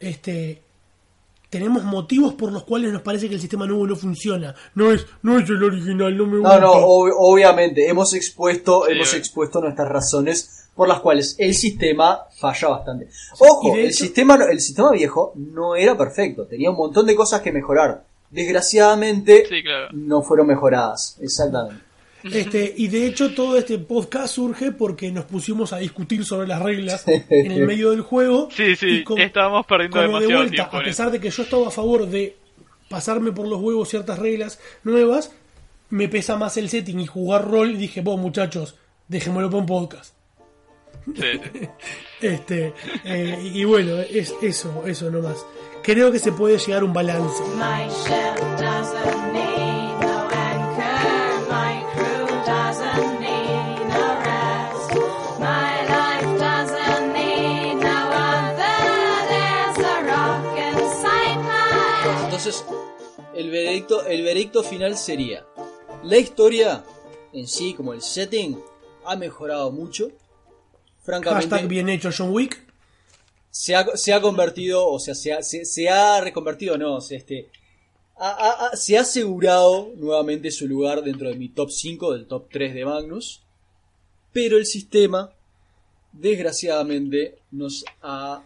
[0.00, 0.62] este
[1.50, 4.54] tenemos motivos por los cuales nos parece que el sistema nuevo no funciona.
[4.74, 6.60] No es, no es el original, no me No, gusta.
[6.60, 12.20] no, ob- obviamente, hemos expuesto, Sí, hemos expuesto nuestras razones por las cuales el sistema
[12.38, 13.08] falla bastante.
[13.40, 17.14] Ojo, el hecho- sistema, no- el sistema viejo no era perfecto, tenía un montón de
[17.16, 18.04] cosas que mejorar.
[18.30, 19.88] Desgraciadamente, Sí, claro.
[19.92, 21.82] no fueron mejoradas, exactamente.
[22.24, 26.60] Este, y de hecho todo este podcast surge porque nos pusimos a discutir sobre las
[26.62, 28.48] reglas en el medio del juego.
[28.54, 31.42] Sí, sí, y como- estábamos perdiendo como de vuelta, tiempo a pesar de que yo
[31.42, 32.36] estaba a favor de
[32.88, 35.32] pasarme por los huevos ciertas reglas nuevas,
[35.90, 38.76] me pesa más el setting y jugar rol y dije, vos muchachos,
[39.08, 40.14] dejémoslo para un podcast.
[41.06, 41.68] Sí, sí.
[42.20, 42.74] Este,
[43.06, 45.38] eh, y bueno, es eso, eso nomás.
[45.82, 47.42] Creo que se puede llegar a un balance.
[63.40, 65.46] El veredicto, el veredicto final sería,
[66.04, 66.84] la historia
[67.32, 68.58] en sí, como el setting,
[69.04, 70.10] ha mejorado mucho.
[71.02, 72.62] Francamente, Hashtag bien hecho John Wick.
[73.50, 77.00] se ha, se ha convertido, o sea, se ha, se, se ha reconvertido, no, o
[77.00, 77.48] sea, este,
[78.16, 82.26] ha- ha- ha- se ha asegurado nuevamente su lugar dentro de mi top 5, del
[82.26, 83.40] top 3 de Magnus,
[84.32, 85.32] pero el sistema,
[86.12, 88.42] desgraciadamente, nos ha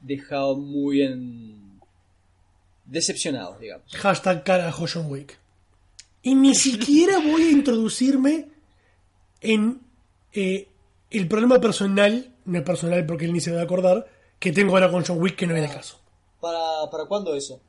[0.00, 1.57] dejado muy en...
[2.88, 3.86] decepcionados, digamos.
[3.94, 5.38] Hashtag carajo John Wick.
[6.22, 8.48] Y ni siquiera voy a introducirme
[9.40, 9.80] en
[10.32, 10.68] eh,
[11.10, 14.06] el problema personal, no es personal porque él ni se va a acordar,
[14.38, 16.00] que tengo ahora con John Wick, que no es el caso.
[16.40, 17.60] ¿Para, ¿Para cuándo eso?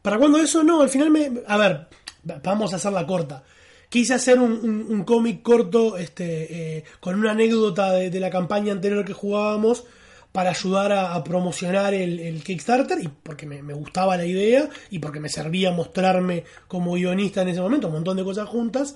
[0.00, 0.62] ¿Para cuando eso?
[0.62, 1.30] No, al final me...
[1.46, 1.86] A ver,
[2.28, 3.44] va- vamos a hacerla corta.
[3.88, 8.30] Quise hacer un, un- un cómic corto este, eh, con una anécdota de, de la
[8.30, 9.84] campaña anterior que jugábamos
[10.32, 14.68] para ayudar a, a promocionar el, el Kickstarter y porque me, me gustaba la idea
[14.90, 18.94] y porque me servía mostrarme como guionista en ese momento, un montón de cosas juntas.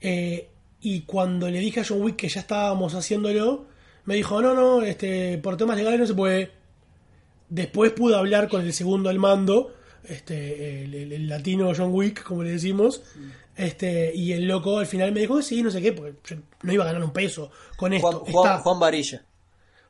[0.00, 0.50] Eh,
[0.80, 3.64] y cuando le dije a John Wick que ya estábamos haciéndolo,
[4.04, 6.50] me dijo, no, no, este, por temas legales no se puede.
[7.48, 9.72] Después pude hablar con el segundo al mando,
[10.04, 13.02] este, el, el- el latino John Wick, como le decimos,
[13.56, 16.72] este, y el loco al final me dijo sí, no sé qué, porque yo no
[16.72, 18.24] iba a ganar un peso con Juan, esto.
[18.30, 19.24] Juan, Está- Juan Varilla.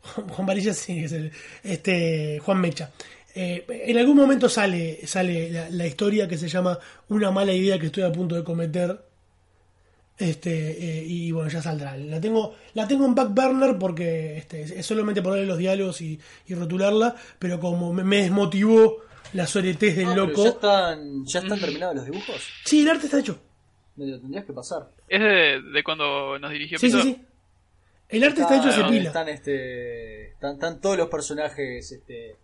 [0.06, 1.32] Juan Varilla sí, es el,
[1.62, 2.90] este, Juan Mecha.
[3.34, 6.78] Eh, en algún momento sale, sale la, la historia que se llama
[7.08, 8.98] Una mala idea que estoy a punto de cometer.
[10.18, 11.94] Este, eh, y bueno, ya saldrá.
[11.98, 16.18] La tengo, la tengo en back burner porque este, es solamente ponerle los diálogos y,
[16.46, 19.02] y rotularla, pero como me, me desmotivó
[19.34, 20.42] la soretez del Ah, loco.
[20.44, 22.48] ¿Ya están, ya están terminados los dibujos?
[22.64, 23.38] Sí, el arte está hecho.
[23.96, 24.88] Me lo tendrías que pasar.
[25.06, 27.18] Es de, de cuando nos dirigió Sí, sí, sí.
[28.08, 29.08] El arte está hecho, se Ah, pila.
[29.08, 32.36] Están, este, están, están todos los personajes este,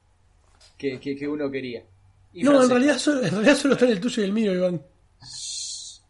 [0.76, 1.82] que, que, que uno quería.
[2.32, 4.52] Y No, en realidad, solo, en realidad solo está en el tuyo y el mío,
[4.54, 4.82] Iván.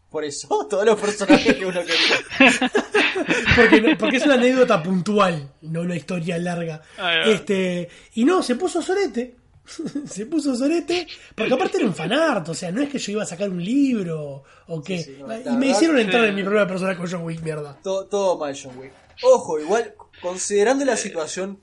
[0.09, 2.71] Por eso, todos los personajes que uno quería.
[3.55, 6.81] Porque, no- porque es una anécdota puntual, no una historia larga.
[7.25, 9.35] Este, y no, se puso sorete.
[10.07, 13.23] se puso sorete, porque aparte era un fanart, o sea, no es que yo iba
[13.23, 14.97] a sacar un libro o qué.
[14.97, 17.23] Sí, sí, no, la y me verdad hicieron entrar en mi primera persona con John
[17.23, 17.77] Wick, mierda.
[17.81, 18.91] Todo, todo mal, John Wick.
[19.23, 21.59] Ojo, igual, considerando la situación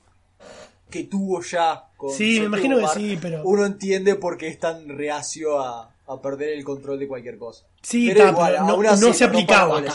[0.91, 4.59] que tuvo ya con Sí, me imagino que sí, pero- Uno entiende por qué es
[4.59, 7.67] tan reacio a, a perder el control de cualquier cosa.
[7.83, 9.95] Sí, pero está, igual, pero no- aún no así, se aplicaba acá.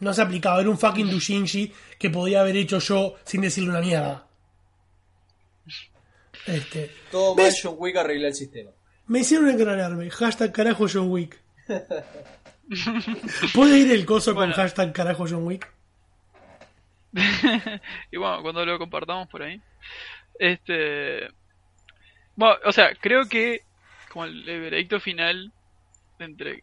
[0.00, 3.80] No se aplicaba, era un fucking Dushinji que podía haber hecho yo sin decirle una
[3.82, 4.26] mierda.
[6.46, 7.52] Este, Todo mal.
[7.62, 8.70] John Wick arregla el sistema.
[9.06, 10.08] me hicieron engranarme.
[10.10, 11.38] Hashtag carajo John Wick.
[13.54, 14.52] ¿Puede ir el coso Bueno.
[14.54, 15.70] con hashtag carajo John Wick?
[18.10, 19.60] y bueno, cuando lo compartamos por ahí.
[20.38, 21.28] Este.
[22.36, 23.62] Bueno, o sea, creo que
[24.10, 25.52] como el, el veredicto final
[26.18, 26.62] entre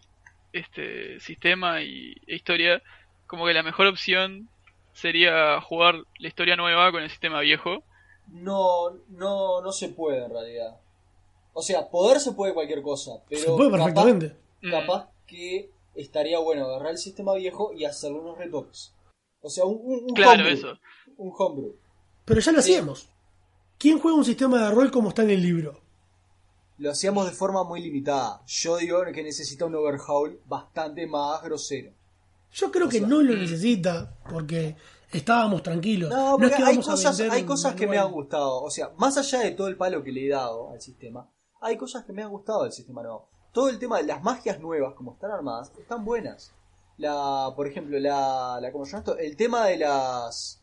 [0.53, 2.81] este sistema y e historia,
[3.27, 4.49] como que la mejor opción
[4.93, 7.83] sería jugar la historia nueva con el sistema viejo.
[8.27, 10.77] No, no, no se puede en realidad.
[11.53, 14.35] O sea, poder se puede cualquier cosa, pero Se puede capaz- perfectamente.
[14.61, 14.71] Mm.
[14.71, 18.93] capaz que estaría bueno agarrar el sistema viejo y hacerle unos retoques.
[19.41, 20.53] O sea, un, un, un Claro, homebrew.
[20.57, 20.79] eso.
[21.17, 21.75] Un homebrew.
[22.25, 22.71] Pero ya lo Sí.
[22.73, 23.09] hacíamos.
[23.77, 25.79] ¿Quién juega un sistema de rol como está en el libro?
[26.79, 28.41] Lo hacíamos de forma muy limitada.
[28.45, 31.91] Yo digo que necesita un overhaul bastante más grosero.
[32.51, 34.75] Yo creo O que sea, no lo necesita porque
[35.11, 36.09] estábamos tranquilos.
[36.09, 38.61] No, es porque que hay cosas, hay cosas que me han gustado.
[38.63, 41.29] O sea, más allá de todo el palo que le he dado al sistema,
[41.61, 43.27] hay cosas que me han gustado del sistema nuevo.
[43.51, 46.53] Todo el tema de las magias nuevas, como están armadas, están buenas.
[46.97, 49.17] La, por ejemplo, la, la ¿cómo se llama esto?
[49.17, 50.61] El tema de las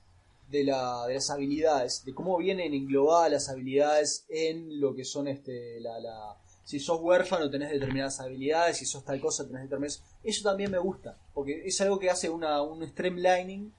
[0.48, 5.28] de, la, de las habilidades, de cómo vienen englobadas las habilidades en lo que son
[5.28, 10.02] este la, la si sos huérfano tenés determinadas habilidades, si sos tal cosa tenés determinadas.
[10.22, 13.72] Eso también me gusta, porque es algo que hace una, un streamlining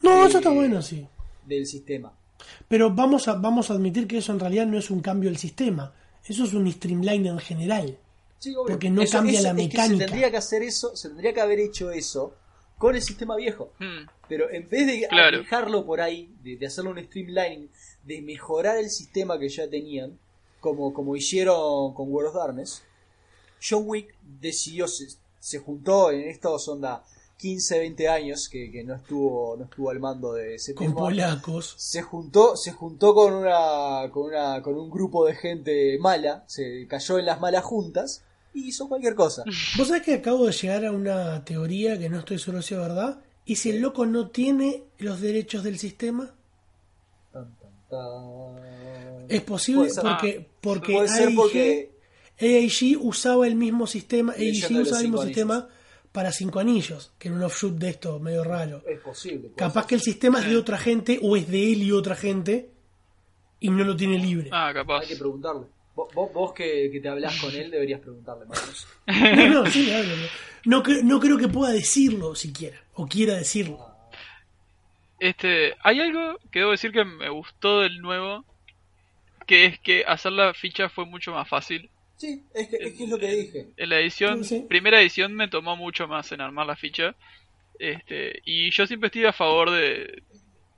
[0.00, 1.06] No, eso está bueno, sí.
[1.46, 2.12] del sistema.
[2.68, 5.38] Pero vamos a, vamos a admitir que eso en realidad no es un cambio del
[5.38, 5.92] sistema.
[6.24, 7.98] Eso es un streamline en general.
[8.42, 8.72] Sí, obvio.
[8.74, 9.98] Porque no cambia la es que mecánica.
[9.98, 12.34] se tendría que hacer eso, se tendría que haber hecho eso
[12.78, 13.72] con el sistema viejo.
[13.78, 14.08] Mm.
[14.28, 15.38] Pero en vez de Claro.
[15.38, 17.70] dejarlo por ahí, de, de hacerle un streamlining,
[18.04, 20.18] de mejorar el sistema que ya tenían,
[20.60, 22.82] como, como hicieron con World of Darkness,
[23.62, 25.06] John Wick decidió, se,
[25.38, 27.04] se juntó en estos onda
[27.38, 31.74] 15, 20 años que, que no estuvo no estuvo al mando de ese Con polacos.
[31.76, 36.86] se juntó se juntó con una con una con un grupo de gente mala se
[36.86, 38.22] cayó en las malas juntas
[38.54, 39.44] y hizo cualquier cosa
[39.76, 42.80] Vos sabés que acabo de llegar a una teoría que no estoy seguro si es
[42.80, 43.20] verdad.
[43.44, 46.32] ¿Y si el loco no tiene los derechos del sistema?
[47.32, 49.26] Tan, tan, tan.
[49.28, 50.02] Es posible ser.
[50.02, 51.92] porque, porque Puede ser AIG porque
[52.40, 55.68] AIG usaba el mismo sistema, AIG usaba el mismo sistema
[56.12, 58.82] para cinco anillos, que era un offshoot de esto medio raro.
[58.86, 59.88] es posible Capaz ser.
[59.88, 62.70] que el sistema es de otra gente o es de él y otra gente
[63.60, 64.50] y no lo tiene libre.
[64.52, 65.00] Ah, capaz.
[65.00, 68.86] hay que preguntarle vos, vos, vos que, que te hablas con él deberías preguntarle Marcos.
[69.06, 70.26] No, no, sí, hablo, no.
[70.64, 73.78] No, cre- no creo que pueda decirlo siquiera, o quiera decirlo.
[75.18, 78.44] Este, hay algo que debo decir que me gustó del nuevo,
[79.46, 81.88] que es que hacer la ficha fue mucho más fácil.
[82.16, 84.66] sí es que, es que es lo que dije En la edición, Sí, sí.
[84.68, 87.14] primera edición me tomó mucho más en armar la ficha.
[87.78, 90.22] Este, y yo siempre estoy a favor de,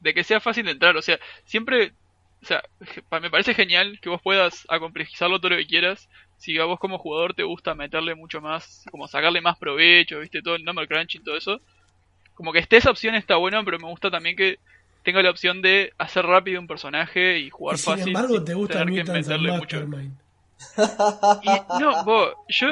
[0.01, 0.97] de que sea fácil de entrar.
[0.97, 1.93] O sea, siempre,
[2.45, 2.62] o sea,
[3.20, 6.09] me parece genial que vos puedas acomplejizarlo todo lo que quieras.
[6.36, 10.42] Si a vos como jugador te gusta meterle mucho más, como sacarle más provecho, viste,
[10.42, 11.61] todo el number crunching, todo eso.
[12.34, 14.59] Como que esté esa opción está buena, pero me gusta también que
[15.05, 18.09] tenga la opción de hacer rápido un personaje y jugar Y sin fácil.
[18.09, 19.86] embargo, sin te gusta tener que meterle mucho.
[21.42, 22.68] Y no, vos, yo,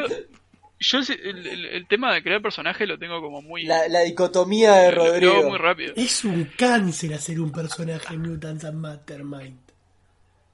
[0.83, 4.73] yo el, el- el tema de crear personaje lo tengo como muy, la, la dicotomía
[4.75, 5.95] de Rodrigo muy rápido.
[5.97, 9.59] Es un cáncer hacer un personaje en Mutants and Mastermind.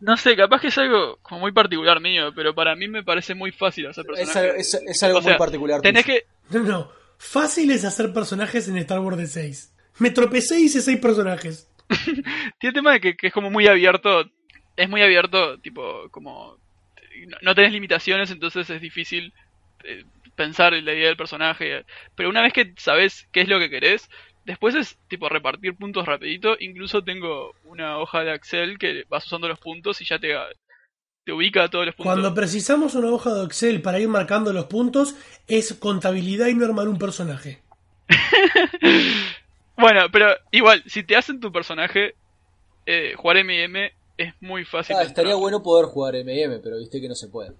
[0.01, 3.35] No sé, capaz que es algo como muy particular mío, pero para mí me parece
[3.35, 4.37] muy fácil hacer es, personajes.
[4.43, 6.93] algo- es- es algo O sea, muy particular Tenés que, No, no.
[7.18, 9.74] Fácil es hacer personajes en Star Wars de 6.
[9.99, 11.68] Me tropecé y hice 6 personajes.
[12.05, 12.22] tiene
[12.61, 14.24] el tema de que, que es como muy abierto,
[14.76, 16.59] es muy abierto, tipo, como
[17.26, 19.33] no, no tenés limitaciones, entonces es difícil
[19.83, 20.05] eh,
[20.39, 21.84] pensar en la idea del personaje.
[22.14, 24.09] Pero una vez que sabes qué es lo que querés,
[24.45, 26.57] después es tipo repartir puntos rapidito.
[26.61, 30.34] Incluso tengo una hoja de Excel que vas usando los puntos y ya te,
[31.24, 32.14] te ubica todos los puntos.
[32.14, 35.16] Cuando precisamos una hoja de Excel para ir marcando los puntos,
[35.49, 37.61] es contabilidad y no armar un personaje.
[39.80, 42.16] Bueno, pero igual, si te hacen tu personaje,
[42.84, 44.97] eh, jugar MM es muy fácil.
[44.97, 47.53] Ah, estaría bueno poder jugar MM pero viste que no se puede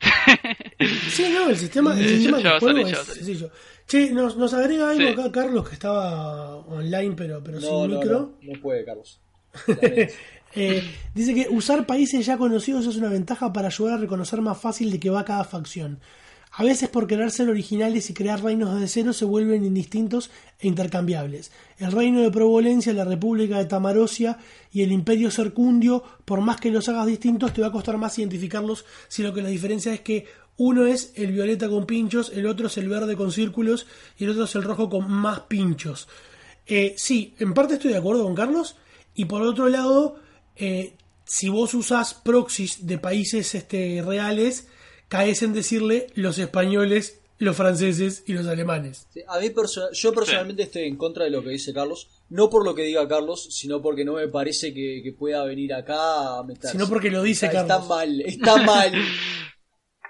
[1.10, 3.50] Sí, no, el sistema, el sistema va a juego salir, es sencillo.
[3.86, 5.08] Che, nos, nos agrega algo Sí.
[5.08, 8.32] acá Carlos que estaba online pero, pero no, sin no, micro.
[8.42, 9.20] no, no puede Carlos.
[10.54, 10.82] Eh,
[11.14, 14.90] dice que usar países ya conocidos es una ventaja para ayudar a reconocer más fácil
[14.90, 16.00] de qué va cada facción.
[16.58, 20.28] A veces por querer ser originales y crear reinos desde cero se vuelven indistintos
[20.58, 21.52] e intercambiables.
[21.78, 24.38] El reino de Provolencia, la República de Tamarosia
[24.72, 28.18] y el Imperio Sercundio, por más que los hagas distintos, te va a costar más
[28.18, 32.66] identificarlos, sino que la diferencia es que uno es el violeta con pinchos, el otro
[32.66, 33.86] es el verde con círculos
[34.18, 36.08] y el otro es el rojo con más pinchos.
[36.66, 38.74] Eh, sí, en parte estoy de acuerdo con Carlos.
[39.14, 40.16] Y por otro lado,
[40.56, 40.94] eh,
[41.24, 44.66] si vos usás proxies de países este, reales,
[45.08, 49.06] caes en decirle los españoles, los franceses y los alemanes.
[49.12, 52.50] Sí, A mí perso- yo personalmente estoy en contra de lo que dice Carlos, no
[52.50, 56.38] por lo que diga Carlos, sino porque no me parece que, que pueda venir acá
[56.38, 56.72] a meterse.
[56.72, 57.76] Sino porque lo dice está, Carlos.
[57.82, 58.92] Está mal, está mal.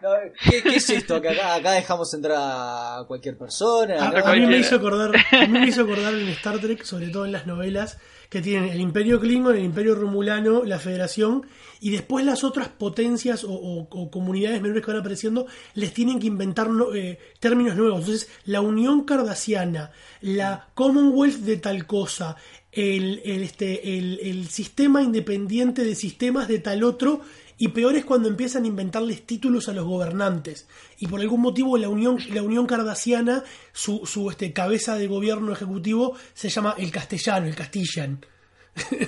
[0.00, 0.10] No,
[0.48, 1.20] ¿qué, qué es esto?
[1.20, 4.06] Que acá, acá dejamos entrar a cualquier persona.
[4.08, 4.26] A, ¿no?
[4.26, 7.24] a mí me hizo acordar, a mí me hizo acordar en Star Trek, sobre todo
[7.26, 7.98] en las novelas,
[8.30, 11.48] que tienen el Imperio Klingon, el Imperio Romulano, la Federación,
[11.80, 16.70] y después las otras potencias o, comunidades menores que van apareciendo les tienen que inventar
[16.70, 18.00] no- eh, términos nuevos.
[18.00, 22.36] Entonces, la Unión Cardasiana, la Commonwealth de tal cosa,
[22.72, 27.20] el, el, este, el, el sistema independiente de sistemas de tal otro,
[27.60, 30.68] y peor es cuando empiezan a inventarles títulos a los gobernantes.
[31.00, 35.52] Y por algún motivo la Unión, la Unión Cardasiana, su, su este, cabeza de gobierno
[35.52, 38.24] ejecutivo, se llama el castellano, el castillan.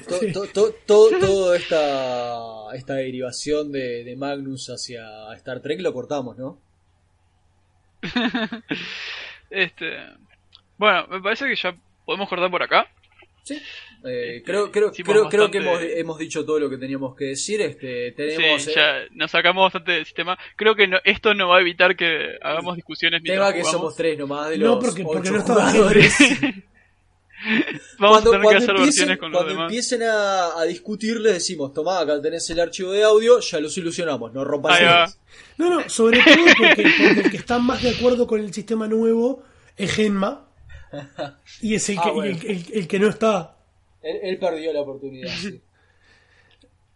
[0.09, 5.93] To- to- to- to- Toda esta, esta derivación de, de Magnus hacia Star Trek lo
[5.93, 6.59] cortamos, ¿no?
[9.51, 9.97] Este,
[10.79, 12.87] bueno, me parece que ya podemos cortar por acá.
[13.43, 13.61] Sí.
[14.05, 17.61] Eh, creo creo, creo, creo que hemos, hemos dicho todo lo que teníamos que decir.
[17.61, 20.39] Este, tenemos sí, eh, ya nos sacamos bastante del sistema.
[20.57, 23.71] Creo que no- esto no va a evitar que hagamos discusiones tema que jugamos.
[23.73, 26.16] somos tres nomás de los No, porque, porque ocho no jugadores.
[27.99, 29.64] Vamos cuando, a tener que hacer empiecen, versiones con los cuando demás.
[29.70, 33.68] empiecen a, a discutir, les decimos: Tomá, acá tenés el archivo de audio, ya lo
[33.70, 34.97] solucionamos, no rompan Ahí las va.
[35.07, 35.18] reglas".
[35.59, 38.86] No, no, sobre todo porque, porque el que está más de acuerdo con el sistema
[38.88, 39.43] nuevo
[39.76, 40.47] es Genma.
[41.62, 42.38] Y es el Ah, que, bueno.
[42.43, 43.57] el, el- el que no está.
[44.03, 45.30] Él, él perdió la oportunidad.
[45.36, 45.61] sí.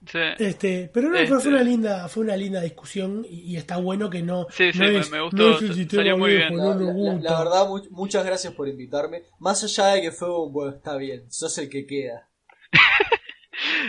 [0.07, 0.19] Sí.
[0.39, 4.11] Este, pero no, Este- fue, una linda, fue una linda discusión y, y está bueno
[4.11, 6.61] que no, Sí, sí, no me- es, me gustó, no es salió muy viejo, bien.
[6.63, 7.31] no La, nos la- la- gusta.
[7.33, 9.23] la verdad, mu- muchas gracias por invitarme.
[9.39, 12.29] Más allá de que fue un bueno, está bien, sos el que queda.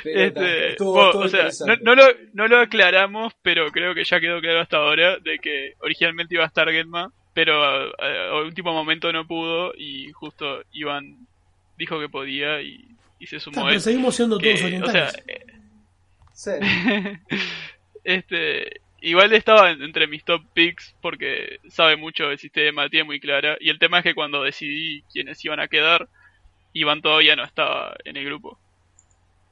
[0.04, 2.04] Pero Este, está, estuvo- bueno, estuvo o sea, no, no lo,
[2.34, 6.44] no lo aclaramos, pero creo que ya quedó claro hasta ahora de que originalmente iba
[6.44, 11.28] a estar Genma, pero a, a- último momento no pudo y justo Iván
[11.78, 12.86] dijo que podía y,
[13.20, 13.82] y se Está, sumó pero él.
[13.82, 15.12] seguimos siendo Que, todos o orientales.
[15.12, 15.46] sea, eh,
[16.36, 16.52] Sí.
[18.04, 23.20] este igual estaba en- entre mis top picks porque sabe mucho del sistema, tiene muy
[23.20, 26.08] clara y el tema es que cuando decidí quiénes iban a quedar,
[26.74, 28.60] Iván todavía no estaba en el grupo,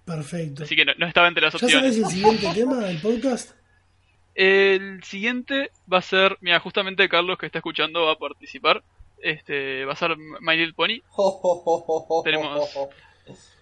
[0.06, 0.64] Perfecto.
[0.64, 1.98] así que no, no estaba entre las ¿Ya sabes opciones.
[1.98, 3.52] el siguiente tema del podcast?
[4.36, 8.84] El siguiente va a ser, mira, justamente Carlos que está escuchando va a participar.
[9.22, 11.00] Este, va a ser My Little Pony,
[12.26, 12.70] Tenemos-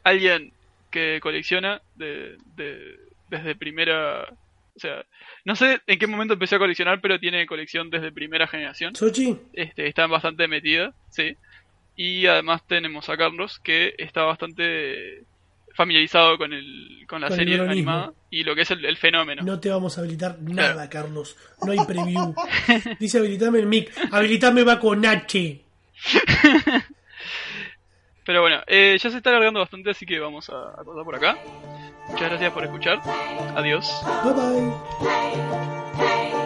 [0.04, 0.54] alguien
[0.90, 2.98] que colecciona de, de-
[3.32, 5.04] desde primera, o sea,
[5.46, 8.96] no sé en qué momento empecé a coleccionar, pero tiene colección desde primera generación.
[8.96, 9.36] ¿Sochi?
[9.54, 11.36] Este, está bastante metida, sí.
[11.96, 15.24] Y además tenemos a Carlos que está bastante
[15.74, 19.42] familiarizado con el con la Con serie animada y lo que es el, el fenómeno.
[19.44, 21.38] No te vamos a habilitar nada, Carlos.
[21.66, 22.36] No hay preview.
[23.00, 23.92] Dice habilitame el mic.
[24.12, 25.62] Habilitame va con H.
[28.32, 31.16] Pero bueno, eh, ya se está alargando bastante, así que vamos a, a cortar por
[31.16, 31.38] acá.
[32.08, 33.02] Muchas gracias por escuchar.
[33.58, 34.02] Adiós.
[34.24, 34.34] Bye
[35.98, 36.41] bye.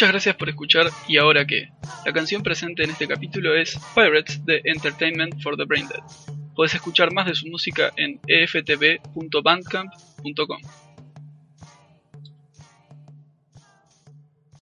[0.00, 1.68] Muchas gracias por escuchar y ahora qué.
[2.06, 6.00] La canción presente en este capítulo es Pirates de Entertainment for the Braindead.
[6.56, 10.58] Puedes escuchar más de su música en eftv.bandcamp.com.